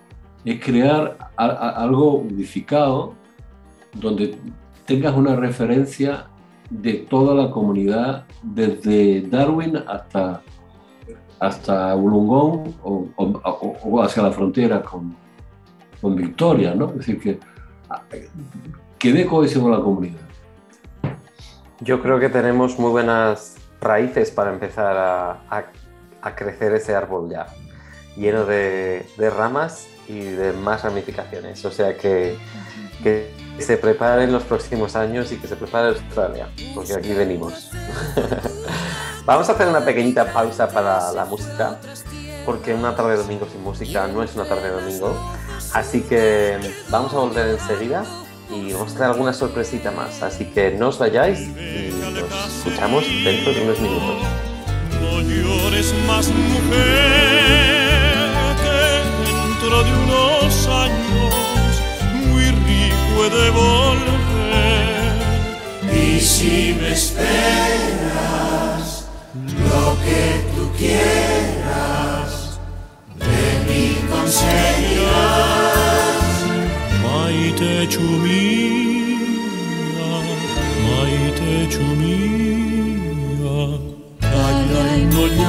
[0.44, 3.14] es crear algo unificado
[3.94, 4.38] donde
[4.84, 6.28] tengas una referencia
[6.70, 10.42] de toda la comunidad, desde Darwin hasta,
[11.40, 15.14] hasta Wollongong o, o hacia la frontera con,
[16.00, 16.90] con Victoria, ¿no?
[16.90, 17.38] Es decir, que,
[19.06, 20.20] que dé cohesión la comunidad.
[21.80, 25.64] Yo creo que tenemos muy buenas raíces para empezar a,
[26.34, 27.46] crecer ese árbol ya,
[28.16, 31.64] lleno de, ramas y de más ramificaciones.
[31.64, 32.36] O sea que,
[33.04, 37.70] que se prepare en los próximos años y que se prepare Australia, porque aquí venimos.
[39.24, 41.78] Vamos a hacer una pequeñita pausa para la música,
[42.44, 45.16] porque una tarde de domingo sin música no es una tarde de domingo.
[45.74, 46.58] Así que
[46.90, 48.04] vamos a volver enseguida
[48.56, 50.22] y vamos a traer alguna sorpresita más.
[50.22, 54.16] Así que no os vayáis y nos escuchamos dentro de unos minutos.
[55.00, 56.66] No llores más mujer
[58.62, 58.78] que
[59.30, 61.34] dentro de unos años
[62.26, 64.16] muy rico he de volver.
[65.92, 67.26] Y si me esperas,
[69.34, 72.30] lo que tú quieras,
[73.16, 75.85] de mí conseguirás.
[77.46, 79.22] Maite ciumia,
[80.82, 83.54] Maite ciumia,
[84.18, 85.45] tagliai noi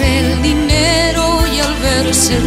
[0.00, 2.38] el dinero y al verse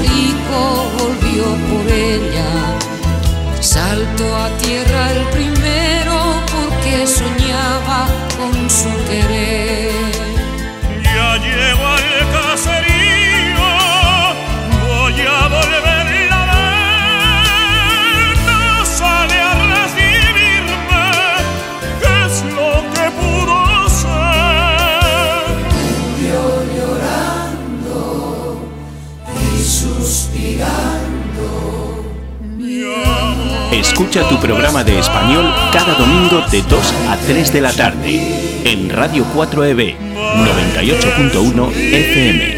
[33.93, 38.89] Escucha tu programa de español cada domingo de 2 a 3 de la tarde en
[38.89, 42.52] Radio 4EB 98.1 FM.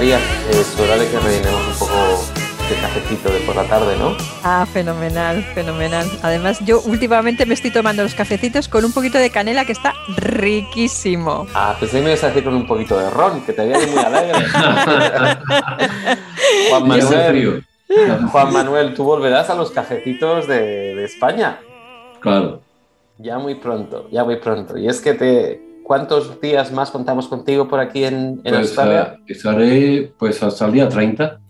[0.00, 1.92] María, es hora de que rellenemos un poco
[2.70, 4.16] de cafecito de por la tarde, ¿no?
[4.42, 6.10] Ah, fenomenal, fenomenal.
[6.22, 9.92] Además, yo últimamente me estoy tomando los cafecitos con un poquito de canela que está
[10.16, 11.46] riquísimo.
[11.52, 13.98] Ah, pues me ibas a decir con un poquito de ron, que te veía muy
[13.98, 14.42] alegre.
[16.70, 17.66] Juan Manuel,
[18.32, 21.60] Juan Manuel, tú volverás a los cafecitos de, de España.
[22.20, 22.62] Claro.
[23.18, 24.78] Ya muy pronto, ya muy pronto.
[24.78, 29.16] Y es que te, ¿Cuántos días más contamos contigo por aquí en, en pues, Australia?
[29.18, 31.40] Uh, estaré pues hasta el día 30.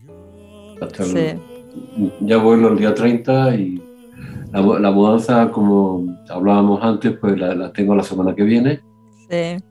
[0.81, 2.09] Hasta el, sí.
[2.21, 3.83] Ya vuelvo el día 30 y
[4.51, 8.81] la, la, mudanza, como hablábamos antes, pues la, la, tengo la semana que viene.
[9.29, 9.63] Sí.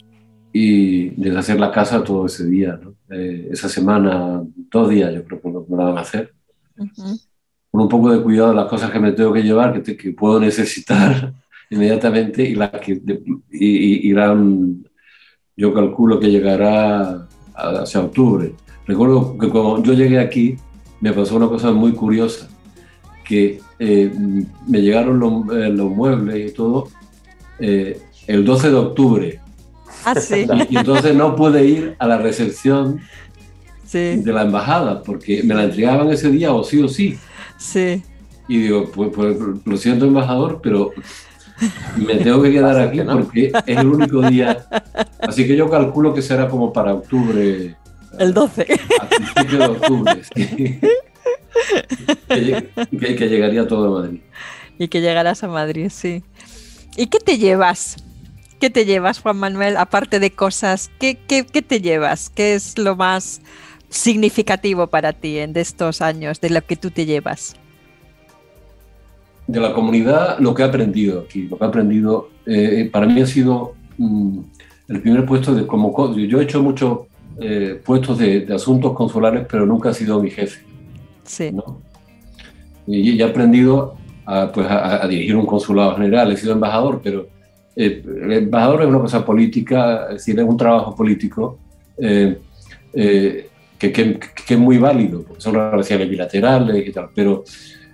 [0.54, 2.94] Y deshacer la casa todo ese día, ¿no?
[3.10, 6.32] eh, esa semana, dos días yo creo que me la van a hacer.
[6.78, 7.28] Uh -huh.
[7.72, 10.12] Con un poco de cuidado las cosas que me tengo que llevar, que, te, que
[10.12, 11.34] puedo necesitar
[11.70, 13.02] inmediatamente y la que
[13.52, 14.86] y, irán,
[15.56, 18.54] yo calculo que llegará hacia octubre.
[18.86, 20.56] Recuerdo que cuando yo llegué aquí
[21.02, 22.50] me pasó una cosa muy curiosa,
[23.24, 24.12] que eh,
[24.68, 26.90] me llegaron los, eh, los, muebles y todo
[27.60, 29.40] eh, el 12 de octubre.
[30.06, 30.48] Ah, sí.
[30.70, 33.00] Y entonces no pude ir a la recepción
[33.86, 34.18] sí.
[34.18, 37.18] de la embajada porque me la entregaban ese día o sí o sí.
[37.58, 38.02] Sí.
[38.48, 40.92] Y digo, pues, pues lo siento embajador, pero
[41.98, 43.14] me tengo que quedar aquí no?
[43.14, 44.66] porque es el único día.
[45.20, 47.76] Así que yo calculo que será como para octubre.
[48.18, 48.68] El 12.
[49.02, 50.22] A principio de octubre.
[50.36, 50.80] Sí.
[52.28, 52.70] que,
[53.00, 54.22] que, que, llegaría todo a Madrid.
[54.78, 56.24] Y que llegarás a Madrid, sí.
[56.96, 57.98] ¿Y qué te llevas?
[58.60, 59.78] ¿Qué te llevas, Juan Manuel?
[59.78, 62.30] Aparte de cosas, ¿qué, qué, qué te llevas?
[62.30, 63.42] ¿Qué es lo más
[63.90, 67.56] significativo para ti en de estos años, de lo que tú te llevas?
[69.50, 73.20] De la comunidad lo que he aprendido aquí, lo que he aprendido, eh, para mí
[73.20, 74.40] ha sido mm,
[74.90, 77.00] el primer puesto de como yo he hecho muchos
[77.42, 80.64] eh, puestos de, de, asuntos consulares, pero nunca he sido mi jefe.
[81.24, 81.52] Sí.
[81.52, 81.82] ¿no?
[82.86, 87.02] Y, y, he aprendido a, pues, a, a, dirigir un consulado general, he sido embajador,
[87.04, 87.28] pero
[87.76, 91.58] eh, el embajador es una cosa política, es decir, es un trabajo político
[91.98, 92.38] que,
[93.80, 97.44] que, que, es muy válido, porque son relaciones bilaterales y tal, pero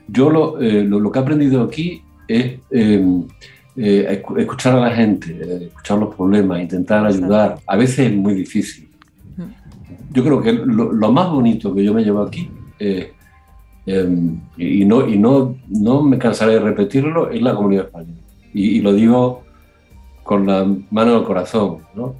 [0.08, 3.24] yo lo, eh, lo, lo, que he aprendido aquí es eh,
[3.78, 7.60] eh, escuchar a la gente, escuchar los problemas, intentar ayudar.
[7.66, 8.90] A veces es muy difícil.
[10.12, 12.50] Yo creo que lo, lo más bonito que yo me llevo aquí,
[14.58, 18.20] y, no, y no, no me cansaré de repetirlo, es la comunidad española.
[18.54, 19.44] Y, y lo digo
[20.24, 21.80] con la mano en el corazón.
[21.94, 22.16] ¿no?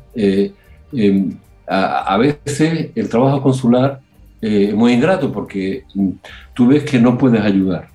[1.68, 4.02] A, a, veces el trabajo consular
[4.42, 5.84] eh, muy ingrato porque
[6.54, 7.88] tú ves que no puedes ayudar,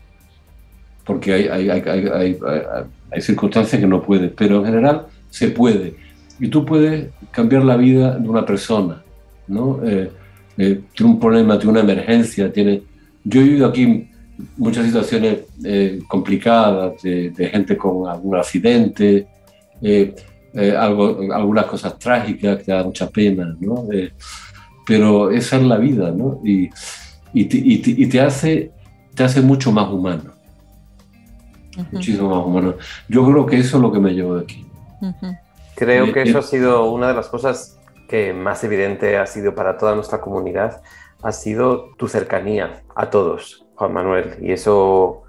[1.04, 2.38] porque hay, hay, hay,
[3.10, 5.94] hay, circunstancias que no puedes, pero en general se puede.
[6.38, 9.02] Y tú puedes cambiar la vida de una persona,
[9.46, 9.80] ¿no?
[9.84, 10.10] Eh,
[10.56, 12.82] eh, tiene un problema, tiene una emergencia, tiene...
[13.24, 14.08] Yo he vivido aquí
[14.56, 19.26] muchas situaciones eh, complicadas de, de, gente con algún accidente,
[20.76, 23.86] algo, algunas cosas trágicas que da mucha pena, ¿no?
[24.90, 26.40] Pero esa es la vida, ¿no?
[26.44, 26.68] Y,
[27.32, 28.72] y, te, y, te, y te, hace,
[29.14, 30.32] te hace mucho más humano.
[31.76, 31.92] Uh -huh.
[31.92, 32.74] Muchísimo más humano.
[33.08, 34.66] Yo creo que eso es lo que me llevo de aquí.
[35.00, 35.38] Uh -huh.
[35.76, 37.78] Creo que eso ha sido una de las cosas
[38.08, 40.82] que más evidente ha sido para toda nuestra comunidad,
[41.22, 44.38] ha sido tu cercanía a todos, Juan Manuel.
[44.42, 45.22] Y eso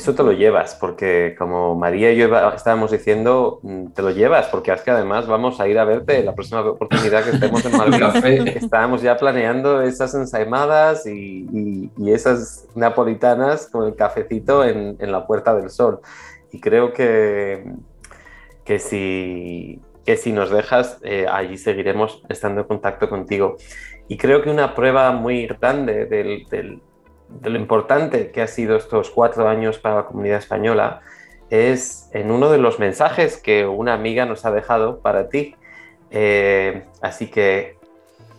[0.00, 4.48] eso te lo llevas, porque como María y yo estábamos diciendo, mm, te lo llevas,
[4.48, 7.76] porque es que además vamos a ir a verte la próxima oportunidad que estemos en
[7.76, 8.48] Madrid.
[8.56, 15.12] Estábamos ya planeando esas ensaimadas y, y, y, esas napolitanas con el cafecito en, en,
[15.12, 16.00] la Puerta del Sol.
[16.50, 17.64] Y creo que,
[18.64, 23.56] que, si, que si nos dejas, eh, allí seguiremos estando en contacto contigo.
[24.08, 26.80] Y creo que una prueba muy grande del, del
[27.40, 31.00] de lo importante que ha sido estos cuatro años para la comunidad española
[31.48, 35.56] es en uno de los mensajes que una amiga nos ha dejado para ti.
[36.10, 37.76] Eh, así que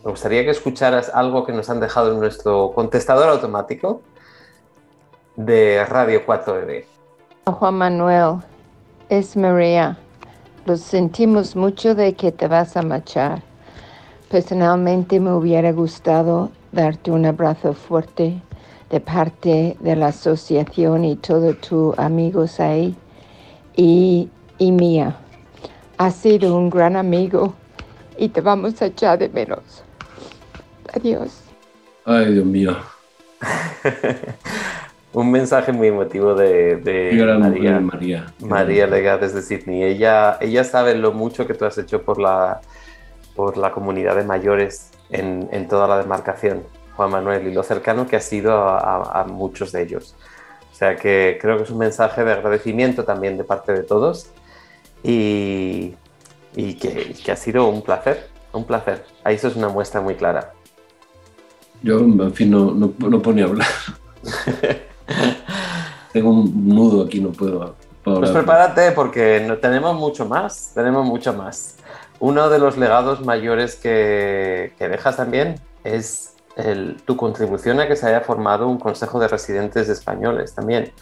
[0.04, 4.02] me gustaría que escucharas algo que nos han dejado en nuestro contestador automático
[5.36, 6.84] de Radio 4EB.
[7.46, 8.36] Juan Manuel,
[9.08, 9.96] es María.
[10.64, 13.42] lo sentimos mucho de que te vas a marchar.
[14.30, 18.40] Personalmente me hubiera gustado darte un abrazo fuerte
[18.92, 22.94] de parte de la asociación y todos tus amigos ahí
[23.74, 24.28] y,
[24.58, 25.16] y mía.
[25.96, 27.54] Has sido un gran amigo
[28.18, 29.82] y te vamos a echar de menos.
[30.94, 31.40] Adiós.
[32.04, 32.76] Ay, Dios mío.
[35.14, 36.78] un mensaje muy emotivo de,
[37.38, 39.84] María, María, María, Lega desde Sydney.
[39.84, 42.60] Ella, ella sabe lo mucho que tú has hecho por la,
[43.34, 46.62] por la comunidad de mayores en, en toda la demarcación,
[46.96, 50.14] Juan Manuel, y lo cercano que ha sido a, muchos de ellos.
[50.70, 54.28] O sea que creo que es un mensaje de agradecimiento también de parte de todos
[55.02, 55.94] y,
[56.56, 59.04] y que, que, ha sido un placer, un placer.
[59.22, 60.52] Ahí eso es una muestra muy clara.
[61.82, 63.68] Yo, en fin, no, no, no ponía a hablar.
[66.12, 67.74] Tengo un nudo aquí, no puedo.
[68.04, 71.76] Pues prepárate porque no, tenemos mucho más, tenemos mucho más.
[72.18, 77.96] Uno de los legados mayores que, que dejas también es el, tu contribución a que
[77.96, 80.92] se haya formado un consejo de residentes españoles también.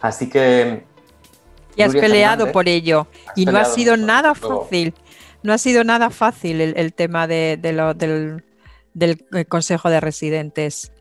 [0.00, 0.84] Así que...
[1.76, 4.94] Y has peleado por ello y no ha sido nada fácil.
[5.42, 8.44] No ha sido nada fácil el, tema de, lo, del,
[8.94, 10.92] del eh, consejo de residentes.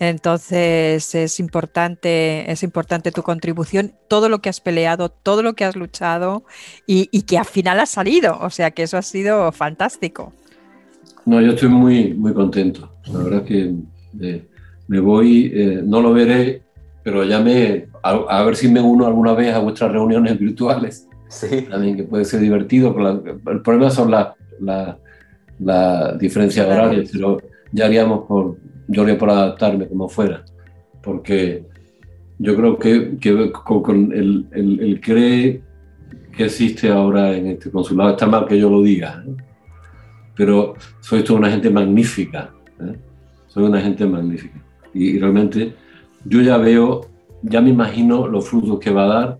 [0.00, 5.66] Entonces es importante, es importante tu contribución, todo lo que has peleado, todo lo que
[5.66, 6.42] has luchado
[6.86, 8.38] y, que al final ha salido.
[8.40, 10.32] O sea que eso ha sido fantástico.
[11.26, 12.92] No, yo estoy muy, muy contento.
[13.12, 13.74] La verdad que
[14.20, 14.48] eh,
[14.88, 16.62] me voy, eh, no lo veré,
[17.02, 21.08] pero ya me, a, ver si me uno alguna vez a vuestras reuniones virtuales.
[21.28, 21.62] Sí.
[21.70, 22.94] También que puede ser divertido.
[23.46, 24.28] el problema son las
[24.60, 24.98] la,
[25.58, 27.38] la diferencias horarias, pero
[27.72, 28.56] ya haríamos por,
[28.88, 30.44] yo haría por adaptarme como fuera,
[31.02, 31.64] porque
[32.38, 35.62] yo creo que, que con, el, el, cree
[36.36, 39.49] que existe ahora en este consulado, está mal que yo lo diga, ¿eh?
[40.40, 42.96] Pero soy toda una gente magnífica, ¿eh?
[43.48, 44.58] soy una gente magnífica.
[44.94, 45.74] Y, realmente
[46.24, 47.02] yo ya veo,
[47.42, 49.38] ya me imagino los frutos que va a dar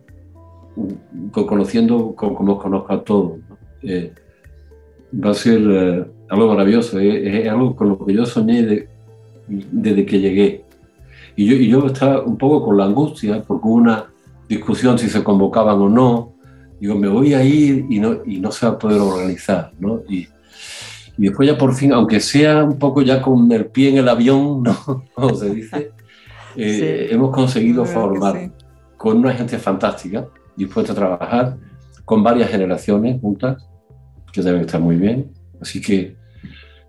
[1.32, 3.38] conociendo como, os conozco a todos.
[3.82, 4.12] Eh,
[5.24, 8.88] va a ser algo maravilloso, es, algo con lo que yo soñé de,
[9.48, 10.64] desde que llegué.
[11.34, 14.04] Y yo, y yo estaba un poco con la angustia, porque hubo una
[14.46, 16.34] discusión si se convocaban o no.
[16.78, 20.02] Digo, me voy a ir y no, y no se va a poder organizar, ¿no?
[20.06, 20.28] Y,
[21.20, 24.08] y después ya por fin, aunque sea un poco ya con el pie en el
[24.08, 25.04] avión, ¿no?
[25.14, 25.92] Como se dice,
[26.56, 28.50] eh, hemos conseguido formar
[28.96, 31.56] con una gente fantástica, dispuesta a trabajar,
[32.04, 33.68] con varias generaciones juntas,
[34.32, 35.30] que deben estar muy bien.
[35.60, 36.16] Así que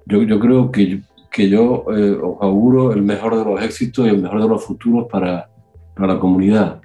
[0.06, 1.02] yo, yo creo que
[1.32, 4.66] que yo eh, os auguro el mejor de los éxitos y el mejor de los
[4.66, 5.50] futuros para,
[5.96, 6.82] para la comunidad.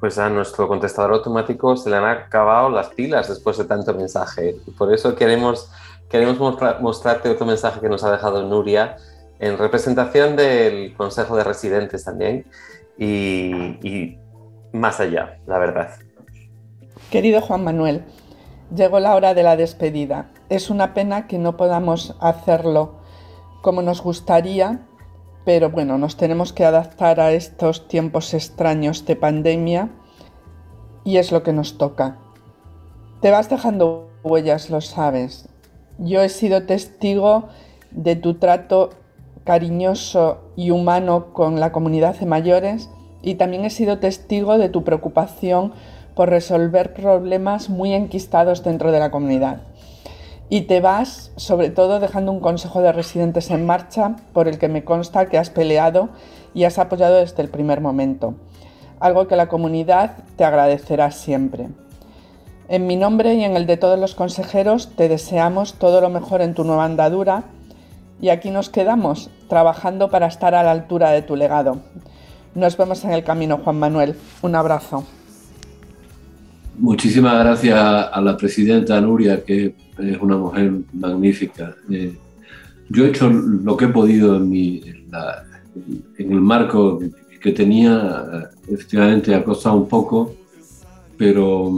[0.00, 4.56] Pues a nuestro contestador automático se le han acabado las pilas después de tanto mensaje.
[4.76, 5.70] por eso queremos,
[6.10, 6.38] queremos
[6.80, 8.96] mostrarte otro mensaje que nos ha dejado Nuria
[9.38, 12.46] en representación del Consejo de Residentes también
[12.98, 14.18] y,
[14.72, 15.90] más allá, la verdad.
[17.10, 18.04] Querido Juan Manuel,
[18.74, 20.30] llegó la hora de la despedida.
[20.48, 22.96] Es una pena que no podamos hacerlo
[23.62, 24.86] como nos gustaría,
[25.44, 29.90] pero bueno, nos tenemos que adaptar a estos tiempos extraños de pandemia
[31.04, 32.18] y es lo que nos toca.
[33.22, 35.48] Te vas dejando huellas, lo sabes.
[36.00, 37.48] Yo he sido testigo
[37.92, 38.90] de tu trato
[39.44, 42.90] cariñoso y humano con la comunidad de mayores
[43.22, 45.72] y también he sido testigo de tu preocupación
[46.14, 49.60] por resolver problemas muy enquistados dentro de la comunidad
[50.50, 54.68] y te vas sobre todo dejando un consejo de residentes en marcha por el que
[54.68, 56.10] me consta que has peleado
[56.52, 58.34] y has apoyado desde el primer momento,
[58.98, 61.68] algo que la comunidad te agradecerá siempre.
[62.70, 66.40] En mi nombre y en el de todos los consejeros te deseamos todo lo mejor
[66.40, 67.42] en tu nueva andadura
[68.22, 71.80] y aquí nos quedamos trabajando para estar a la altura de tu legado.
[72.54, 74.14] Nos vemos en el camino, Juan Manuel.
[74.42, 75.04] Un abrazo.
[76.78, 81.74] Muchísimas gracias a la presidenta Nuria, que es una mujer magnífica.
[81.90, 82.16] Eh,
[82.88, 87.00] yo he hecho lo que he podido en, en, el marco
[87.42, 90.36] que tenía, efectivamente ha costado un poco,
[91.18, 91.72] pero,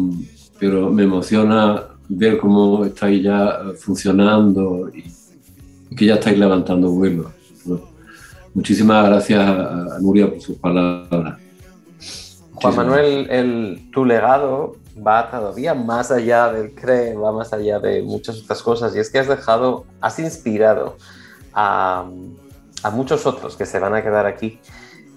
[0.62, 5.12] pero me emociona ver cómo estáis ya funcionando y
[5.96, 7.32] que ya estáis levantando vuelo.
[8.54, 11.36] Muchísimas gracias a, Nuria por sus palabras.
[12.52, 18.00] Juan Manuel, el, tu legado va todavía más allá del CRE, va más allá de
[18.02, 18.94] muchas otras cosas.
[18.94, 20.96] Y es que has dejado, has inspirado
[21.52, 22.08] a,
[22.92, 24.60] muchos otros que se van a quedar aquí.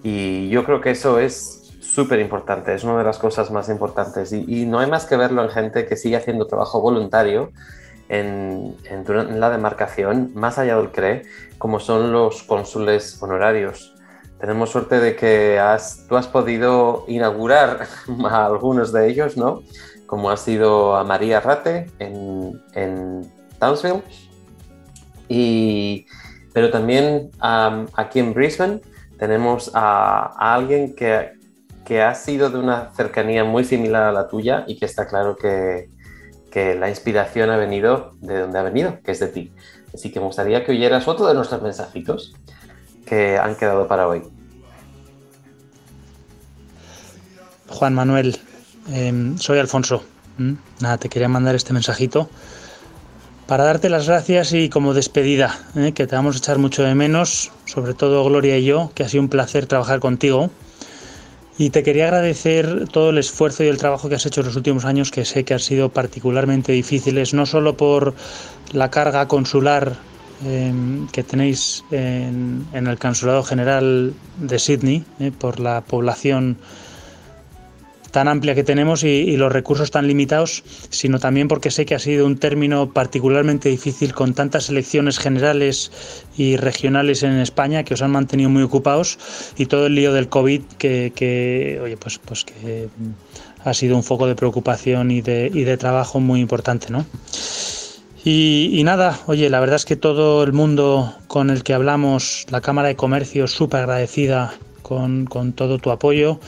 [0.01, 1.54] Y yo creo que eso es
[1.95, 5.41] súper importante, es una de las cosas más importantes y, no hay más que verlo
[5.43, 7.51] en gente que sigue haciendo trabajo voluntario
[8.09, 11.23] en, en, la demarcación, más allá del CRE,
[11.57, 13.95] como son los cónsules honorarios.
[14.39, 17.87] Tenemos suerte de que has, tú has podido inaugurar
[18.29, 19.61] a algunos de ellos, ¿no?
[20.05, 24.03] Como ha sido a María Rate en, en Townsville,
[25.27, 26.05] y,
[26.53, 28.81] pero también aquí en Brisbane
[29.17, 31.31] tenemos a, alguien que,
[31.85, 35.37] que, ha sido de una cercanía muy similar a la tuya y que está claro
[35.37, 35.89] que,
[36.51, 39.51] que la inspiración ha venido de donde ha venido, que es de ti.
[39.93, 42.33] Así que me gustaría que oyeras otro de nuestros mensajitos
[43.05, 44.23] que han quedado para hoy.
[47.67, 48.37] Juan Manuel,
[48.91, 50.03] em, soy Alfonso.
[50.79, 52.29] Nada, te quería mandar este mensajito
[53.47, 55.93] para darte las gracias y como despedida, ¿eh?
[55.93, 59.09] que te vamos a echar mucho de menos, sobre todo Gloria y yo, que ha
[59.09, 60.49] sido un placer trabajar contigo.
[61.57, 64.57] Y te quería agradecer todo el esfuerzo y el trabajo que has hecho en los
[64.57, 68.13] últimos años, que sé que han sido particularmente difíciles, no solo por
[68.73, 69.95] la carga consular
[70.45, 75.31] em, que tenéis en, el Consulado General de Sydney, ¿eh?
[75.31, 76.57] por la población
[78.15, 81.99] tan amplia que tenemos y, los recursos tan limitados, sino también porque sé que ha
[81.99, 85.91] sido un término particularmente difícil con tantas elecciones generales
[86.37, 89.19] y regionales en España que os han mantenido muy ocupados
[89.57, 92.87] y todo el lío del COVID que, oye, pues, pues que
[93.65, 97.05] ha sido un foco de preocupación y de, y de trabajo muy importante, ¿no?
[98.23, 102.61] Y, nada, oye, la verdad es que todo el mundo con el que hablamos, la
[102.61, 104.53] Cámara de Comercio, súper agradecida
[104.83, 106.39] con, con todo tu apoyo.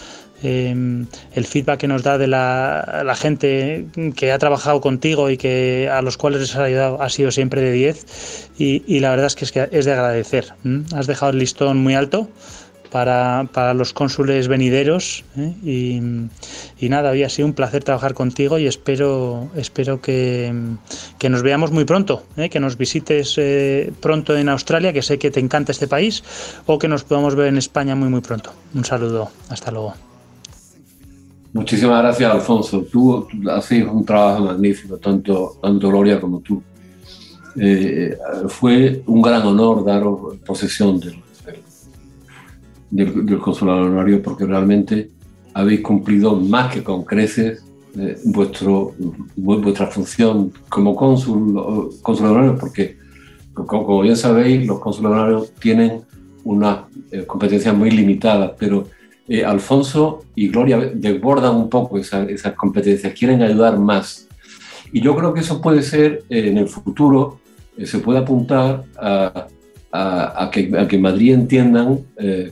[0.44, 5.90] Em, el feedback que nos da de la, gente que ha trabajado contigo y que
[5.92, 9.36] a los cuales les has ayudado ha sido siempre de 10 y, la verdad es
[9.36, 10.54] que es, que es de agradecer.
[10.94, 12.30] Has dejado el listón muy alto
[12.90, 15.54] para, los cónsules venideros ¿eh?
[16.80, 20.54] y, nada, había sido un placer trabajar contigo y espero, espero que,
[21.30, 22.50] nos veamos muy pronto, ¿eh?
[22.50, 26.24] que nos visites eh, pronto en Australia, que sé que te encanta este país,
[26.66, 28.54] o que nos podamos ver en España muy muy pronto.
[28.74, 30.07] Un saludo, hasta luego.
[31.58, 32.84] Muchísimas gracias, Alfonso.
[32.84, 36.62] Tú, haces un trabajo magnífico, tanto, tanto Gloria como tú.
[37.60, 38.16] Eh,
[38.48, 41.20] fue un gran honor daros posesión del,
[42.92, 45.10] del, consulado honorario porque realmente
[45.56, 47.64] habéis cumplido más que con creces
[47.98, 48.94] eh, vuestro,
[49.36, 51.58] vuestra función como cónsul,
[52.04, 52.98] honorario, porque
[53.56, 56.02] como, bien sabéis, los cónsules tienen
[56.44, 58.86] una eh, competencia muy limitada, pero
[59.30, 64.28] eh, Alfonso y Gloria desbordan un poco esas competencias, quieren ayudar más.
[64.94, 67.40] Y yo creo que eso puede ser eh, en el futuro,
[67.78, 69.48] eh, se puede apuntar a,
[70.52, 72.00] que, a, que, Madrid entiendan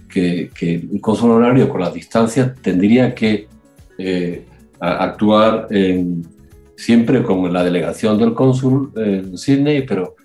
[0.09, 3.47] que, que, el cónsul honorario con la distancia tendría que
[4.79, 5.67] actuar
[6.75, 10.15] siempre con la delegación del cónsul en Sydney, pero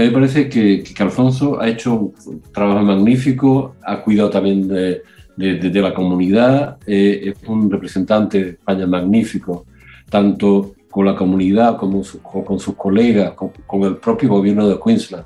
[0.00, 5.02] mí me parece que, Alfonso ha hecho un trabajo magnífico, ha cuidado también de,
[5.38, 9.64] la comunidad, eh, es un representante de España magnífico,
[10.10, 12.02] tanto con la comunidad como
[12.44, 15.24] con sus colegas, con, el propio gobierno de Queensland.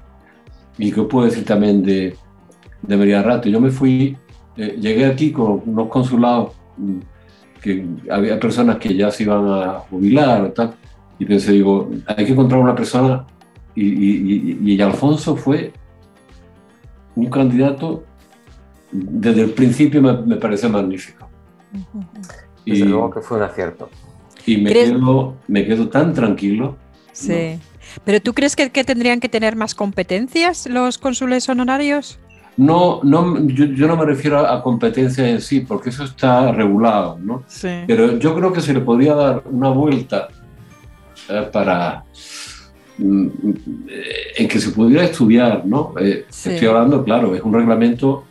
[0.79, 2.17] Y que puedo decir también de,
[2.83, 3.49] de María Rato.
[3.49, 4.17] Yo me fui,
[4.57, 6.99] eh, llegué aquí con unos consulados mm,
[7.61, 10.75] que había personas que ya se iban a jubilar o tal,
[11.19, 13.27] y pensé, digo, hay que encontrar una persona
[13.75, 15.73] y, Alfonso fue
[17.17, 18.05] un candidato,
[18.91, 21.29] desde el principio me, me pareció magnífico.
[22.67, 23.89] Desde luego que fue un acierto.
[24.47, 26.77] Y me, quedo, me quedo tan tranquilo.
[27.13, 27.59] Sí.
[28.05, 32.19] ¿Pero tú crees que, tendrían que tener más competencias los cónsules honorarios?
[32.57, 37.43] No, no yo, no me refiero a competencia en sí, porque eso está regulado, ¿no?
[37.47, 37.69] Sí.
[37.87, 40.29] Pero yo creo que se le podría dar una vuelta
[41.29, 42.05] eh, para
[43.01, 45.95] en que se pudiera estudiar, ¿no?
[45.99, 48.25] Eh, estoy hablando, claro, es un reglamento,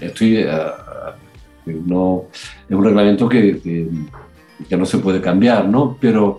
[0.00, 0.48] estoy, eh,
[1.66, 2.24] no,
[2.68, 3.60] es un reglamento que,
[4.68, 5.96] que, no se puede cambiar, ¿no?
[6.00, 6.38] Pero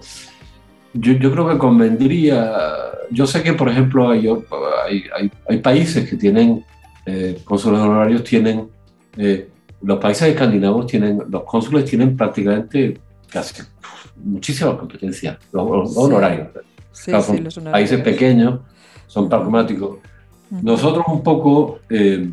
[0.93, 2.53] yo, yo, creo que convendría,
[3.11, 4.27] yo sé que, por ejemplo, hay,
[4.87, 6.65] hay, hay, países que tienen,
[7.05, 8.67] eh, cónsules honorarios tienen,
[9.17, 9.47] eh,
[9.81, 13.61] los países escandinavos tienen, los cónsules tienen prácticamente casi
[14.23, 16.47] muchísimas competencias, los, honorarios
[16.95, 18.59] son países pequeños,
[19.07, 19.97] son pragmáticos.
[20.49, 22.29] Nosotros un poco, eh,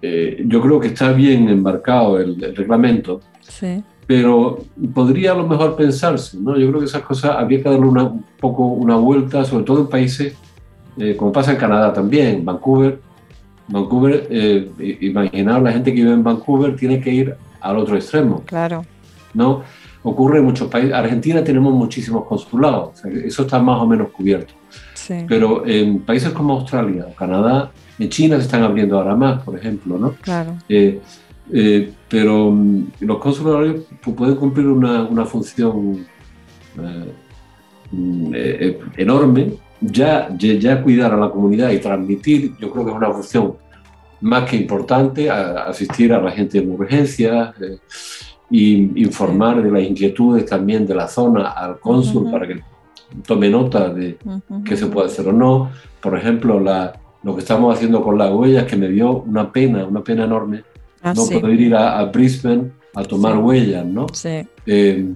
[0.00, 3.20] eh, yo creo que está bien embarcado el, reglamento,
[4.06, 4.58] pero
[4.94, 6.56] podría a lo mejor pensarse, ¿no?
[6.58, 9.80] Yo creo que esas cosas habría que darle una, un poco una vuelta, sobre todo
[9.80, 10.34] en países
[10.96, 13.00] eh, como pasa en Canadá también, Vancouver,
[13.66, 18.42] Vancouver, eh, imaginaos la gente que vive en Vancouver tiene que ir al otro extremo.
[18.46, 18.84] Claro.
[19.32, 19.62] ¿no?
[20.04, 20.92] Ocurre en muchos países.
[20.92, 24.54] Argentina tenemos muchísimos consulados, eso está más o menos cubierto.
[24.92, 25.24] Sí.
[25.26, 29.56] Pero en países como Australia o Canadá, en China se están abriendo ahora más, por
[29.56, 30.12] ejemplo, ¿no?
[30.20, 30.56] Claro.
[30.68, 31.00] Eh,
[31.52, 33.82] eh, pero mm, los consulados
[34.16, 36.06] pueden cumplir una, una función
[36.78, 37.12] eh,
[37.90, 39.54] mm, eh, enorme.
[39.80, 43.56] Ya, ya, ya, cuidar a la comunidad y transmitir, yo creo que es una función
[44.22, 47.54] más que importante, a, asistir a la gente en urgencias
[48.50, 52.60] y informar de las inquietudes también de la zona al cónsul para que
[53.26, 54.16] tome nota de
[54.64, 55.70] qué se puede hacer o no.
[56.00, 56.92] Por ejemplo, la,
[57.22, 60.62] lo que estamos haciendo con las huellas, que me dio una pena, una pena enorme,
[61.02, 61.38] Ah, no sí.
[61.38, 63.38] poder ir a, a Brisbane a tomar Sí.
[63.38, 64.06] huellas, ¿no?
[64.12, 64.46] Sí.
[64.66, 65.12] Eh,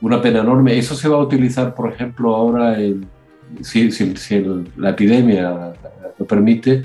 [0.00, 0.76] una pena enorme.
[0.78, 3.06] Eso se va a utilizar, por ejemplo, ahora, en-
[3.62, 5.72] si, si- si el- la epidemia
[6.18, 6.82] lo permite,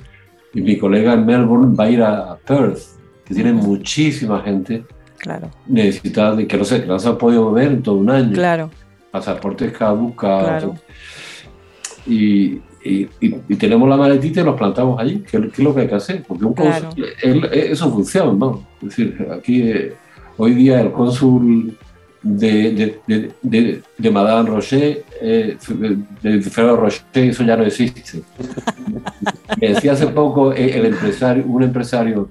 [0.53, 2.79] y mi colega en Melbourne va a ir a Perth,
[3.25, 4.83] que tiene muchísima gente
[5.23, 8.09] Claro, necesitada, de que no, sé, que no se ha podido ver en todo un
[8.09, 8.33] año.
[8.33, 8.69] claro,
[9.09, 10.47] Pasaportes caducados.
[10.47, 10.75] Claro.
[12.05, 15.59] Y, y- y- y tenemos la maletita y nos plantamos allí, que, es- que es
[15.59, 16.89] lo que hay que hacer, porque un Claro.
[16.89, 18.61] cónsul- el- eso funciona, vamos.
[18.81, 19.93] Es decir, aquí eh,
[20.37, 21.77] hoy día el cónsul
[22.21, 25.57] de, de, de, Madame Rocher, eh,
[26.21, 28.21] de Ferrero Rocher, eso ya no existe.
[29.61, 32.29] Me decía hace poco eh, el empresario, un empresario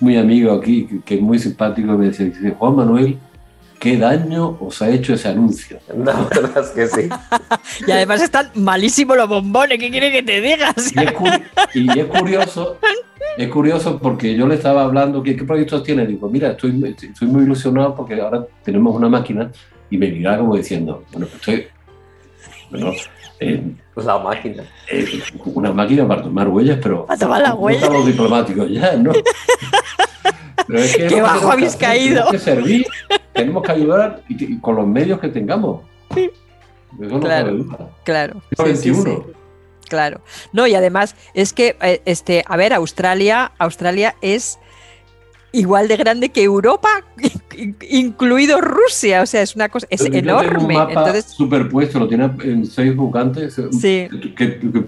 [0.00, 3.18] muy amigo aquí, que, es muy simpático, me decía, dice, Juan Manuel,
[3.80, 5.78] ¿qué daño os ha hecho ese anuncio?
[5.96, 7.08] No, la verdad es que sí.
[7.86, 10.92] Y además están malísimos los bombones, ¿qué quiere que te digas?
[10.94, 11.28] Y es, cu-
[11.74, 12.78] y es curioso,
[13.38, 16.06] es curioso porque yo le estaba hablando, ¿qué, qué proyectos tiene?
[16.06, 19.50] Digo, mira, estoy, estoy muy ilusionado porque ahora tenemos una máquina
[19.90, 21.66] y me miraba como diciendo, bueno, pues estoy...
[22.70, 22.92] Bueno,
[23.40, 23.62] eh,
[23.96, 24.64] La máquina.
[24.90, 27.82] eh, una máquina para tomar huellas, pero Para tomar las ¿cómo huellas.
[27.82, 29.12] estamos diplomáticos ya, ¿no?
[30.66, 32.14] Pero es que Qué es lo que bajo habéis que caído.
[32.24, 32.86] Tenemos que servir,
[33.32, 35.82] tenemos que ayudar y, y con los medios que tengamos.
[36.16, 36.30] Eso
[37.00, 37.66] no Claro.
[38.04, 38.42] Claro.
[38.76, 39.16] Sí, sí.
[39.88, 40.20] Claro.
[40.52, 44.58] No, y además es que, eh, este, a ver, Australia, Australia es
[45.54, 46.88] igual de grande que Europa,
[47.56, 49.22] in- incluido Rusia.
[49.22, 50.74] O sea, es una cosa, es Yo tengo un enorme.
[50.74, 54.84] mapa Entonces, superpuesto, lo tienes en Facebook antes, eh, sí, que, que- que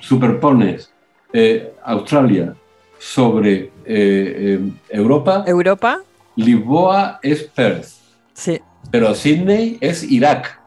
[0.00, 0.90] superpones
[1.32, 2.54] eh, Australia
[2.98, 6.00] sobre eh, eh, Europa, Europa,
[6.36, 7.86] Lisboa es Perth,
[8.34, 8.60] sí.
[8.90, 10.60] pero Sydney es Irak,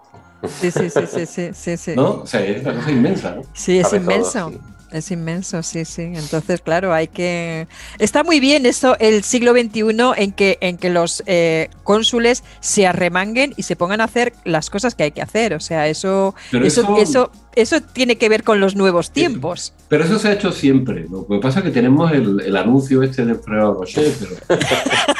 [0.61, 1.93] Sí, sí, sí, sí, sí, sí, sí.
[1.95, 2.21] ¿no?
[2.21, 3.41] O sea, es una cosa inmensa, ¿no?
[3.53, 4.51] Sí, es todo, inmenso.
[4.51, 4.59] sí.
[4.97, 6.01] Es inmenso, sí, sí.
[6.01, 7.67] Entonces, claro, hay que.
[7.99, 9.81] Está muy bien eso, el siglo XXI,
[10.17, 14.69] en que, en que los eh, cónsules se arremanguen y se pongan a hacer las
[14.69, 15.53] cosas que hay que hacer.
[15.53, 19.73] O sea, eso, eso, eso- eso, eso tiene que ver con los nuevos tiempos.
[19.87, 21.05] Pero eso se ha hecho siempre.
[21.09, 24.59] Lo que pasa es que tenemos el, el anuncio este de Ferrero Rocher, pero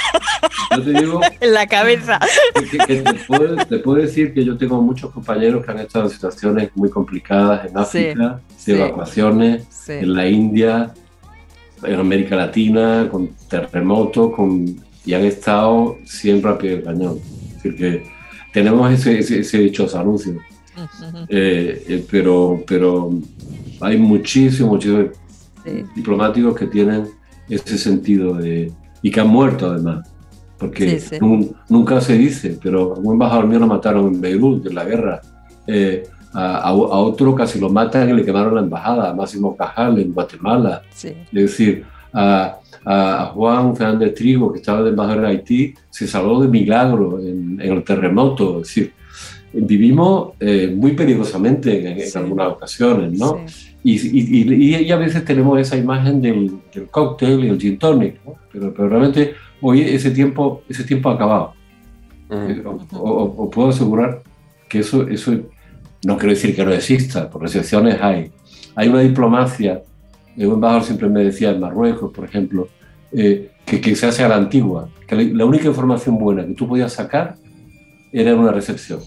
[0.76, 2.20] yo te digo En la cabeza.
[2.72, 6.06] que, que te, puedo, te puedo decir que yo tengo muchos compañeros que han estado
[6.06, 8.72] en situaciones muy complicadas en África, sí.
[8.72, 9.94] de evacuaciones, Sí.
[9.94, 10.94] en la India,
[11.84, 14.66] en América Latina, con terremotos, con,
[15.06, 17.20] y han estado siempre a pie del cañón.
[17.48, 18.04] Es decir, que
[18.52, 20.38] tenemos ese, ese, ese dichoso anuncio.
[21.30, 23.10] Eh, eh, pero, pero
[23.82, 25.08] hay muchísimos, muchísimos
[25.96, 27.08] diplomáticos que tienen
[27.50, 28.72] ese sentido de,
[29.02, 30.08] y que han muerto además.
[30.58, 31.16] Porque Sí, sí.
[31.20, 34.84] nun- nunca se dice, pero a un embajador mío lo mataron en Beirut, en la
[34.86, 35.22] guerra.
[35.68, 36.04] Eh,
[36.34, 40.14] a, a- otro casi lo matan y le quemaron la embajada, a Máximo Cajal en
[40.14, 40.82] Guatemala.
[40.90, 41.10] sí.
[41.32, 41.84] Es decir,
[42.14, 47.20] a, a- Juan Fernández Trigo, que estaba de embajador en Haití, se salvó de milagro
[47.20, 48.62] en, en el terremoto.
[48.62, 48.94] Es decir,
[49.54, 52.18] vivimos eh, muy peligrosamente en, en Sí.
[52.18, 53.42] algunas ocasiones, ¿no?
[53.48, 53.64] sí.
[53.84, 57.78] Y, y- y- y a veces tenemos esa imagen del, del cóctel y el gin
[57.80, 58.34] tonic, ¿no?
[58.52, 61.54] pero, pero realmente hoy ese tiempo, ese tiempo ha acabado.
[62.30, 62.96] Eh, Mm.
[62.96, 64.22] O, o- o puedo asegurar
[64.68, 65.32] que eso, eso
[66.06, 68.32] no quiero decir que no exista, por excepciones hay.
[68.76, 69.82] Hay una diplomacia,
[70.36, 72.68] eh, un embajador siempre me decía en Marruecos, por ejemplo,
[73.14, 76.54] eh, que, que se hace a la antigua, que la, la única información buena que
[76.54, 77.36] tú podías sacar
[78.12, 79.00] era en una recepción.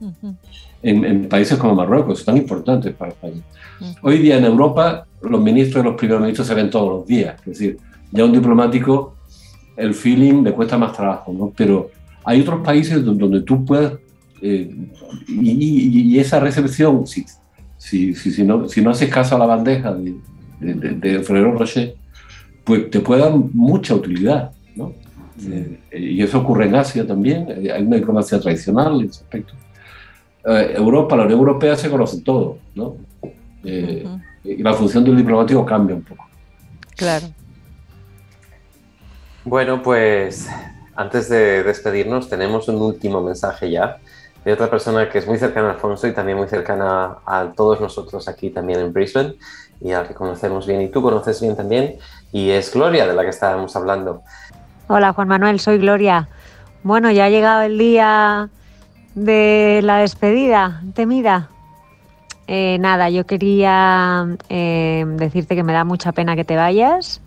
[0.00, 0.36] Ujú,
[0.82, 3.42] En, en países como Marruecos, tan importantes para España.
[3.80, 3.90] Ujú.
[4.02, 7.34] Hoy día en Europa los ministros y los primeros ministros se ven todos los días.
[7.40, 7.78] Es decir,
[8.12, 9.16] ya un diplomático,
[9.78, 11.52] el feeling le cuesta más trabajo, ¿no?
[11.56, 11.90] Pero
[12.24, 13.92] hay otros países donde, tú puedes...
[14.42, 14.70] eh,
[15.28, 17.24] y, y- esa recepción, si,
[17.78, 20.14] si, si, si no, si no haces caso a la bandeja de,
[20.60, 21.94] de, de- Ferrero Rocher,
[22.64, 24.92] pues te puede dar mucha utilidad, ¿no?
[25.48, 29.54] Eh, y eso ocurre en Asia también, eh, hay una diplomacia tradicional en ese aspecto.
[30.44, 32.96] Eh, Europa, la Unión Europea se conoce todo, ¿no?
[33.64, 34.20] Eh, ujú.
[34.44, 36.24] y la función del diplomático cambia un poco.
[36.96, 37.26] Claro.
[39.48, 40.46] Bueno, pues
[40.94, 43.96] antes de despedirnos tenemos un último mensaje ya
[44.44, 47.80] de otra persona que es muy cercana a Alfonso y también muy cercana a todos
[47.80, 49.36] nosotros aquí también en Brisbane
[49.80, 51.96] y al que conocemos bien y tú conoces bien también
[52.30, 54.20] y es Gloria de la que estábamos hablando.
[54.86, 56.28] Hola Juan Manuel, soy Gloria.
[56.82, 58.50] Bueno, ya ha llegado el día
[59.14, 61.48] de la despedida temida.
[62.48, 67.22] Eh, nada, yo quería eh, decirte que me da mucha pena que te vayas,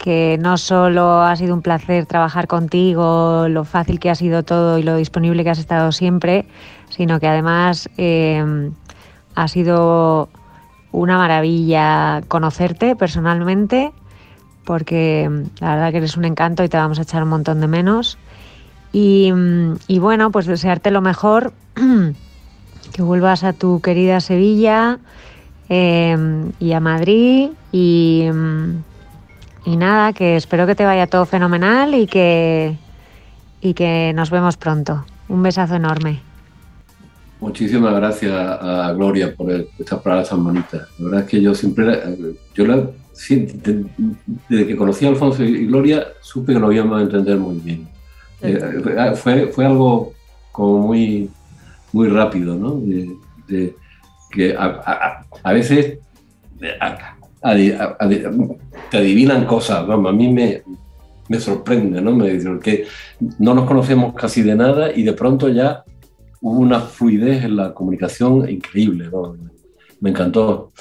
[0.00, 4.78] que no solo ha sido un placer trabajar contigo, lo fácil que ha sido todo
[4.78, 6.46] y lo disponible que has estado siempre,
[6.88, 8.70] sino que además eh,
[9.34, 10.30] ha sido
[10.90, 13.92] una maravilla conocerte personalmente,
[14.64, 15.28] porque
[15.60, 18.16] la verdad que eres un encanto y te vamos a echar un montón de menos.
[18.92, 19.30] Y,
[19.86, 21.52] y bueno, pues desearte lo mejor
[22.94, 24.98] que vuelvas a tu querida Sevilla
[25.68, 26.16] eh,
[26.58, 28.28] y a Madrid y,
[29.64, 32.76] y, nada, que espero que te vaya todo fenomenal y que,
[33.60, 35.04] y que nos vemos pronto.
[35.28, 36.20] Un besazo enorme.
[37.40, 40.88] Muchísimas gracias a Gloria por estas palabras tan bonitas.
[40.98, 41.98] La verdad es que yo siempre,
[42.54, 42.90] yo la,
[44.48, 47.88] desde que conocí a Alfonso y Gloria, supe que lo íbamos a entender muy bien.
[48.42, 50.12] Eh, fue, fue algo
[50.52, 51.30] como muy,
[51.92, 52.80] muy rápido, ¿no?
[53.46, 53.74] De,
[54.30, 55.98] que a, a, veces
[57.40, 60.08] te adivinan cosas, ¿no?
[60.08, 60.62] a mí me,
[61.28, 62.12] me sorprende, ¿no?
[62.12, 62.86] Me dicen que
[63.38, 65.84] no nos conocemos casi de nada y de pronto ya
[66.40, 69.36] hubo una fluidez en la comunicación increíble, ¿no?
[70.00, 70.72] Me encantó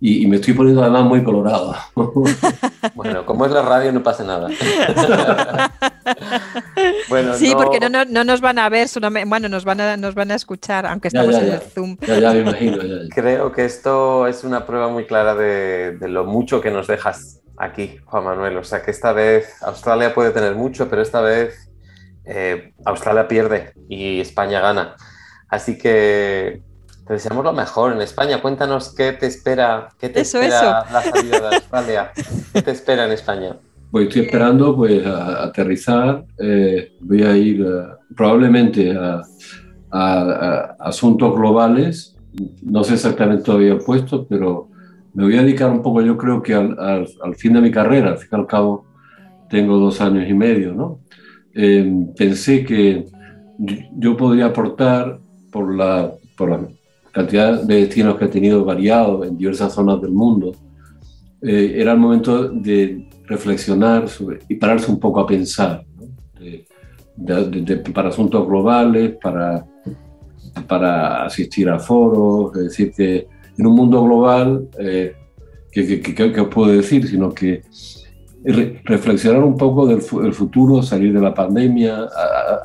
[0.00, 1.76] y, me estoy poniendo además muy colorado.
[2.94, 4.48] bueno, como es la radio no pasa nada.
[7.08, 8.88] bueno, sí, porque no, no, nos van a ver,
[9.26, 11.98] bueno, nos van a, nos van a escuchar, aunque estamos en el Zoom.
[12.06, 12.78] Ya, ya, me imagino.
[13.14, 17.40] Creo que esto es una prueba muy clara de, de lo mucho que nos dejas
[17.58, 18.56] aquí, Juan Manuel.
[18.56, 21.70] O sea que esta vez Australia puede tener mucho, pero esta vez
[22.24, 24.96] eh, Australia pierde y España gana.
[25.48, 26.62] Así que
[27.10, 28.40] te deseamos lo mejor en España.
[28.40, 32.12] Cuéntanos qué te espera, qué te espera la salida de Australia.
[32.52, 33.56] ¿Qué te espera en España?
[33.90, 36.24] Pues estoy esperando pues a, aterrizar.
[36.38, 37.82] Eh, voy a ir eh,
[38.14, 39.22] probablemente a,
[40.78, 42.16] asuntos globales.
[42.62, 44.68] No sé exactamente todavía el puesto, pero
[45.12, 48.10] me voy a dedicar un poco, yo creo que al, al, fin de mi carrera.
[48.10, 48.84] Al fin y al cabo
[49.48, 51.00] tengo dos años y medio, ¿no?
[51.56, 53.06] Eh, pensé que
[53.96, 55.18] yo podría aportar
[55.50, 56.60] por la, por la
[57.12, 60.52] cantidad de destinos que he tenido variados en diversas zonas del mundo,
[61.42, 64.06] eh, era el momento de reflexionar
[64.48, 65.84] y pararse un poco a pensar,
[67.94, 69.64] para asuntos globales, para,
[70.66, 75.14] para asistir a foros, es decir, que en un mundo global, eh,
[75.70, 77.06] ¿qué, os puedo decir?
[77.06, 77.62] Sino que
[78.42, 82.08] reflexionar un poco del, futuro, salir de la pandemia,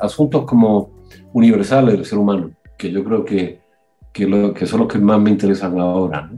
[0.00, 0.90] asuntos como
[1.34, 3.60] universales del ser humano, que yo creo que
[4.16, 6.30] que, son los que más me interesan ahora.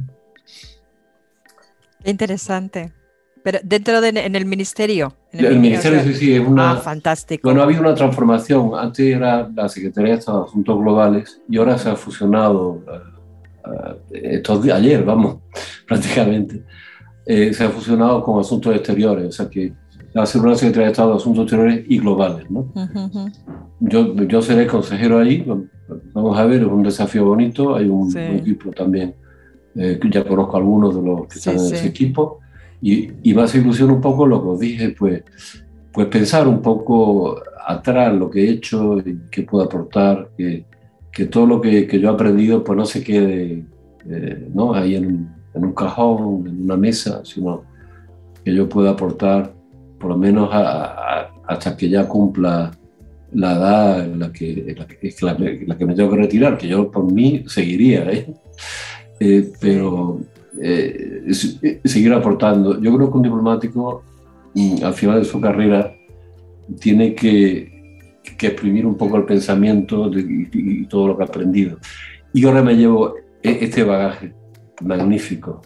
[2.04, 2.92] interesante.
[3.42, 5.14] Pero dentro de en el ministerio.
[5.32, 6.72] el, ministerio, sí, sí, es una.
[6.72, 7.42] Ah, fantástico.
[7.44, 8.72] Bueno, ha habido una transformación.
[8.76, 12.82] Antes era la Secretaría de Estado de Asuntos Globales y ahora se ha fusionado,
[13.64, 15.36] uh, estos días, ayer, vamos,
[15.86, 16.64] prácticamente,
[17.24, 19.26] eh, se ha fusionado con Asuntos Exteriores.
[19.26, 19.72] O sea que
[20.16, 22.50] va a ser una Secretaría de Estado de Asuntos Exteriores y Globales.
[22.50, 22.72] ¿no?
[23.80, 25.46] yo, yo seré consejero ahí,
[26.22, 29.14] vamos a ver, es un desafío bonito, hay un, equipo también,
[29.74, 32.40] eh, ya conozco a algunos de los que están en ese equipo,
[32.80, 35.22] y, y me hace ilusión un poco lo que os dije, pues,
[35.92, 40.64] pues pensar un poco atrás lo que he hecho y qué puedo aportar, que,
[41.12, 43.64] que todo lo que, que, yo he aprendido pues no se quede
[44.08, 44.74] eh, ¿no?
[44.74, 47.64] ahí en, en, un cajón, en una mesa, sino
[48.44, 49.52] que yo pueda aportar
[49.98, 52.70] por lo menos hasta que ya cumpla
[53.32, 54.74] la edad en la que,
[55.20, 58.26] la, la, que me tengo que retirar, que yo por mí seguiría, ¿eh?
[59.20, 60.20] Eh, pero
[60.60, 61.26] eh,
[61.84, 62.80] seguir aportando.
[62.80, 64.02] Yo creo que un diplomático
[64.54, 65.94] mm, al final de su carrera
[66.80, 71.78] tiene que, que exprimir un poco el pensamiento y, todo lo que ha aprendido.
[72.32, 74.32] Y ahora me llevo e, este bagaje
[74.82, 75.62] magnífico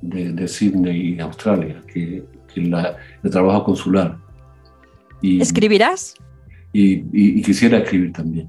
[0.00, 4.18] de, de Sydney y Australia, que, que la, el trabajo consular.
[5.20, 6.14] Y, ¿Escribirás?
[6.72, 8.48] Y, quisiera escribir también.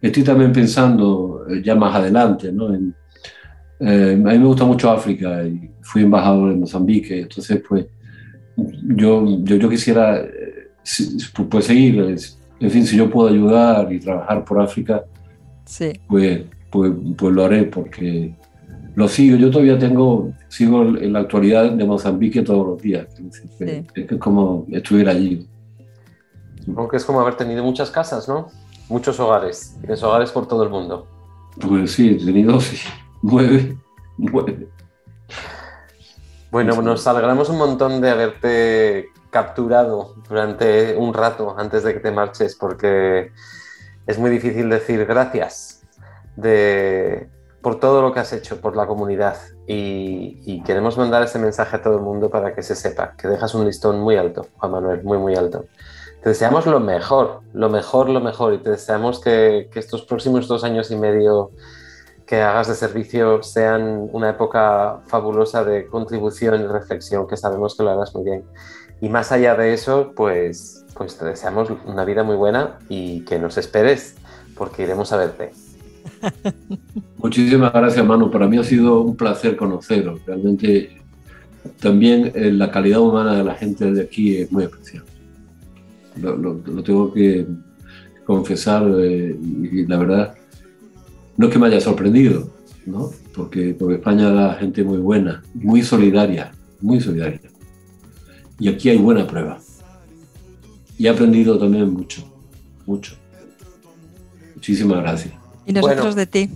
[0.00, 2.74] Estoy también pensando eh, ya más adelante, ¿no?
[2.74, 2.94] En,
[3.80, 7.86] eh, a mí me gusta mucho África y fui embajador en Mozambique, entonces pues
[8.84, 10.70] yo, yo, yo quisiera eh,
[11.48, 12.16] pues, seguir,
[12.60, 15.04] en fin, si yo puedo ayudar y trabajar por África,
[15.64, 15.92] sí.
[16.08, 18.34] pues, pues, pues lo haré porque
[18.94, 23.06] lo sigo, yo todavía tengo, sigo en la actualidad de Mozambique todos los días.
[23.58, 25.46] Es, es como estuviera allí.
[26.76, 28.48] Aunque es como haber tenido muchas casas, ¿no?
[28.88, 29.76] Muchos hogares.
[29.80, 31.06] Tienes hogares por todo el mundo.
[31.60, 32.78] Pues sí, he tenido sí,
[33.22, 33.76] nueve,
[34.16, 34.68] nueve.
[36.50, 42.10] Bueno, nos alegramos un montón de haberte capturado durante un rato antes de que te
[42.10, 43.32] marches, porque
[44.06, 45.82] es muy difícil decir gracias
[46.36, 47.28] de,
[47.62, 49.36] por todo lo que has hecho por la comunidad
[49.66, 53.54] y, queremos mandar ese mensaje a todo el mundo para que se sepa que dejas
[53.54, 55.64] un listón muy alto, Juan Manuel, muy, muy alto.
[56.22, 60.62] Te deseamos lo mejor, lo mejor, lo mejor y te deseamos que, estos próximos dos
[60.62, 61.50] años y medio
[62.26, 67.82] que hagas de servicio sean una época fabulosa de contribución y reflexión, que sabemos que
[67.82, 68.44] lo harás muy bien.
[69.00, 73.40] Y más allá de eso, pues, pues te deseamos una vida muy buena y que
[73.40, 74.14] nos esperes,
[74.56, 75.50] porque iremos a verte.
[77.16, 78.30] Muchísimas gracias, Manu.
[78.30, 80.24] Para mí ha sido un placer conoceros.
[80.24, 81.02] Realmente
[81.80, 85.02] también eh, la calidad humana de la gente de aquí es muy especial.
[86.16, 87.46] Lo, tengo que
[88.24, 90.34] confesar eh, y la verdad
[91.36, 92.50] no es que me haya sorprendido,
[92.86, 93.10] ¿no?
[93.34, 97.40] Porque, porque España da gente muy buena, muy solidaria, muy solidaria.
[98.58, 99.58] Y aquí hay buena prueba.
[100.98, 102.22] Y he aprendido también mucho,
[102.86, 103.16] mucho.
[104.54, 105.34] Muchísimas gracias.
[105.66, 106.50] Y nosotros de ti.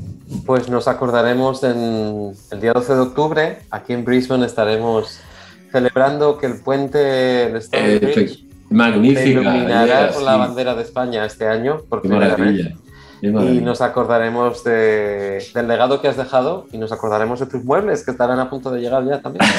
[0.44, 5.20] Pues nos acordaremos en el día 12 de octubre, aquí en Brisbane estaremos
[5.70, 8.38] celebrando que el puente el eh,
[8.70, 12.72] magnífica, iluminará con la bandera de España este año por primera vez.
[13.22, 18.04] Y nos acordaremos de, del legado que has dejado y nos acordaremos de tus muebles
[18.04, 19.44] que estarán a punto de llegar ya también.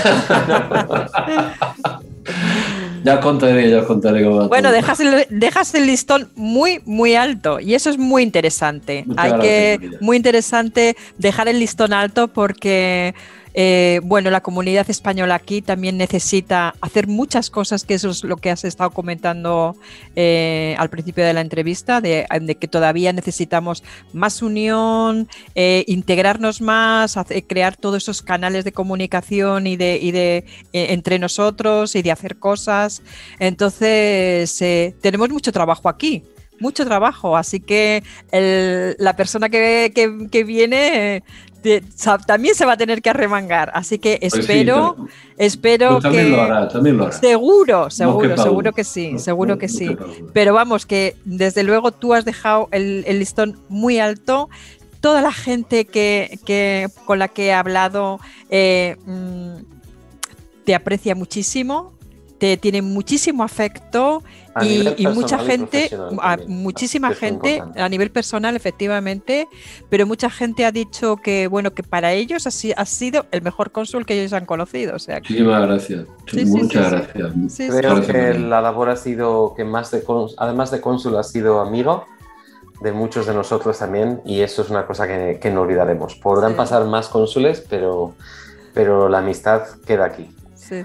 [3.03, 7.73] ya contaré, ya contaré cómo Bueno, dejas el, dejas el listón muy, muy alto y
[7.73, 9.05] eso es muy interesante.
[9.17, 13.15] Hay que, muy interesante dejar el listón alto porque
[13.59, 18.37] eh, bueno, la comunidad española aquí también necesita hacer muchas cosas, que eso es lo
[18.37, 19.75] que has estado comentando
[20.15, 22.27] eh, al principio de la entrevista, de,
[22.59, 23.83] que todavía necesitamos
[24.13, 31.95] más unión, eh, integrarnos más, crear todos esos canales de comunicación y de, entre nosotros
[31.95, 33.01] y de hacer cosas.
[33.39, 34.55] Entonces,
[35.01, 36.23] tenemos mucho trabajo aquí
[36.59, 38.01] mucho trabajo, así que
[38.31, 39.91] la persona que,
[40.31, 41.23] que viene
[42.25, 43.71] también se va a tener que arremangar.
[43.73, 44.95] Así que pues espero,
[45.37, 46.23] espero pues que.
[46.29, 47.13] Lo hará, también lo hará.
[47.13, 49.97] Seguro, seguro, seguro que sí, seguro que sí.
[50.33, 54.49] Pero vamos, que desde luego tú has dejado el, listón muy alto.
[55.01, 59.57] Toda la gente que, con la que he hablado eh, mm,
[60.65, 61.93] te aprecia muchísimo,
[62.37, 64.23] te tiene muchísimo afecto
[64.61, 65.89] y, mucha gente,
[66.47, 69.47] muchísima gente a nivel personal, efectivamente,
[69.89, 74.05] pero mucha gente ha dicho que bueno que para ellos ha, sido el mejor cónsul
[74.05, 74.95] que ellos han conocido.
[74.95, 76.05] O sea, Muchísimas gracias.
[76.45, 77.71] Muchas gracias.
[77.75, 80.03] Creo que la labor ha sido que más de
[80.37, 82.05] además de cónsul ha sido amigo
[82.81, 86.15] de muchos de nosotros también y eso es una cosa que, que no olvidaremos.
[86.15, 88.13] Podrán pasar más cónsules, pero,
[88.73, 90.29] pero la amistad queda aquí.
[90.55, 90.83] Sí.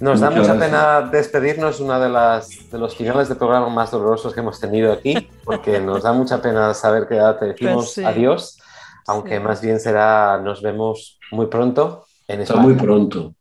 [0.00, 4.32] Nos da mucha pena despedirnos, una de las de los finales de programa más dolorosos
[4.32, 7.98] que hemos tenido aquí, porque nos da mucha pena saber que ya te pues decimos
[7.98, 8.58] adiós,
[9.06, 12.62] aunque más bien será nos vemos muy pronto en España.
[12.62, 13.34] muy pronto,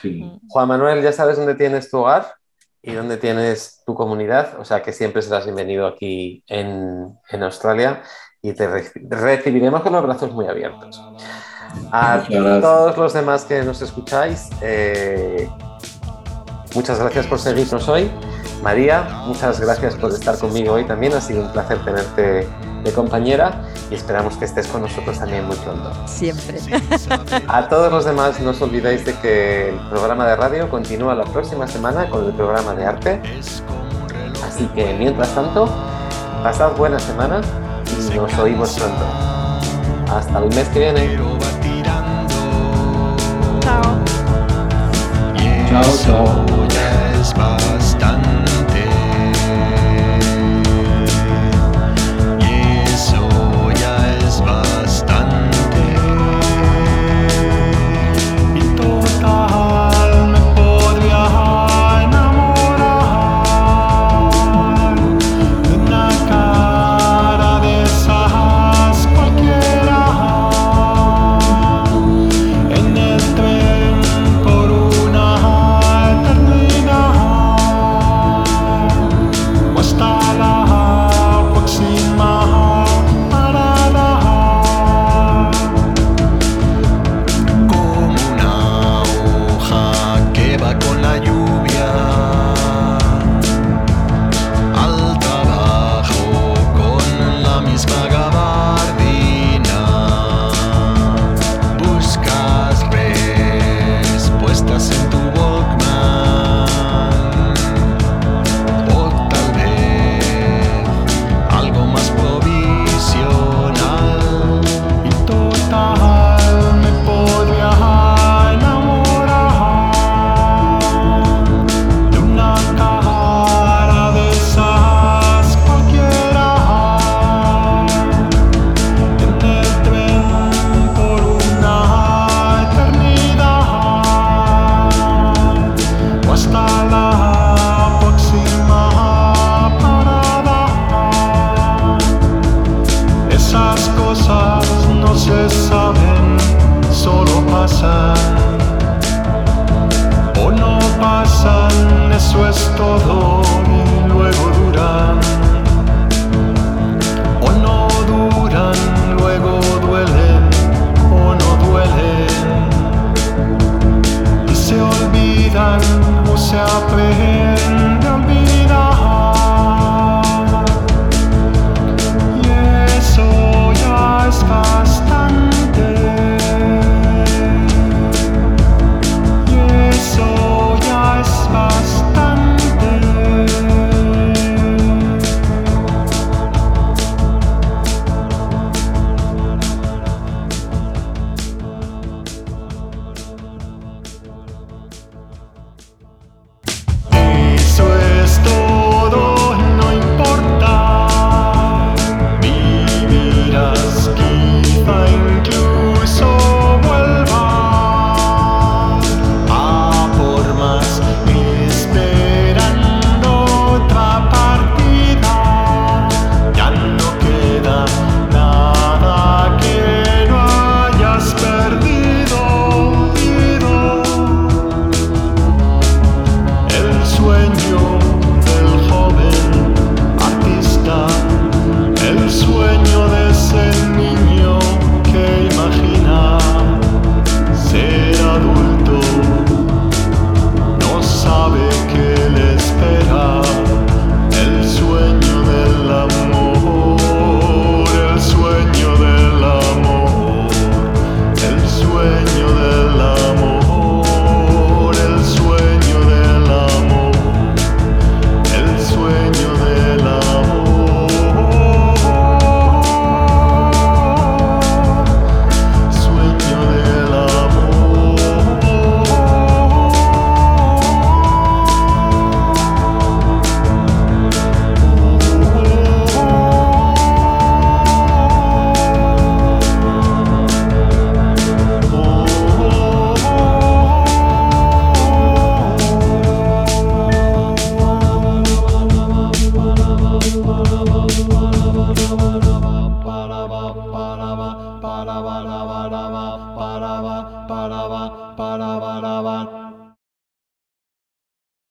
[0.00, 0.22] sí.
[0.22, 0.48] Mm.
[0.48, 2.34] Juan Manuel, ya sabes dónde tienes tu hogar
[2.80, 8.02] y dónde tienes tu comunidad, o sea que siempre serás bienvenido aquí en, en Australia
[8.40, 8.68] y te
[9.08, 11.02] recibiremos con los brazos muy abiertos.
[11.90, 15.48] A todos los demás que nos escucháis, eh,
[16.74, 18.10] Muchas gracias por seguirnos hoy.
[18.62, 21.12] María, muchas gracias por estar conmigo hoy también.
[21.12, 22.48] Ha sido un placer tenerte
[22.84, 25.92] de compañera y esperamos que estés con nosotros también muy pronto.
[26.06, 26.58] Siempre.
[27.48, 31.24] A todos los demás no os olvidéis de que el programa de radio continúa la
[31.24, 33.20] próxima semana con el programa de arte.
[34.46, 35.68] Así que mientras tanto,
[36.42, 37.40] pasad buena semana
[37.86, 39.04] y nos oímos pronto.
[40.12, 41.18] Hasta el mes que viene.
[43.60, 43.82] Chao.
[45.68, 46.63] Chao, chao.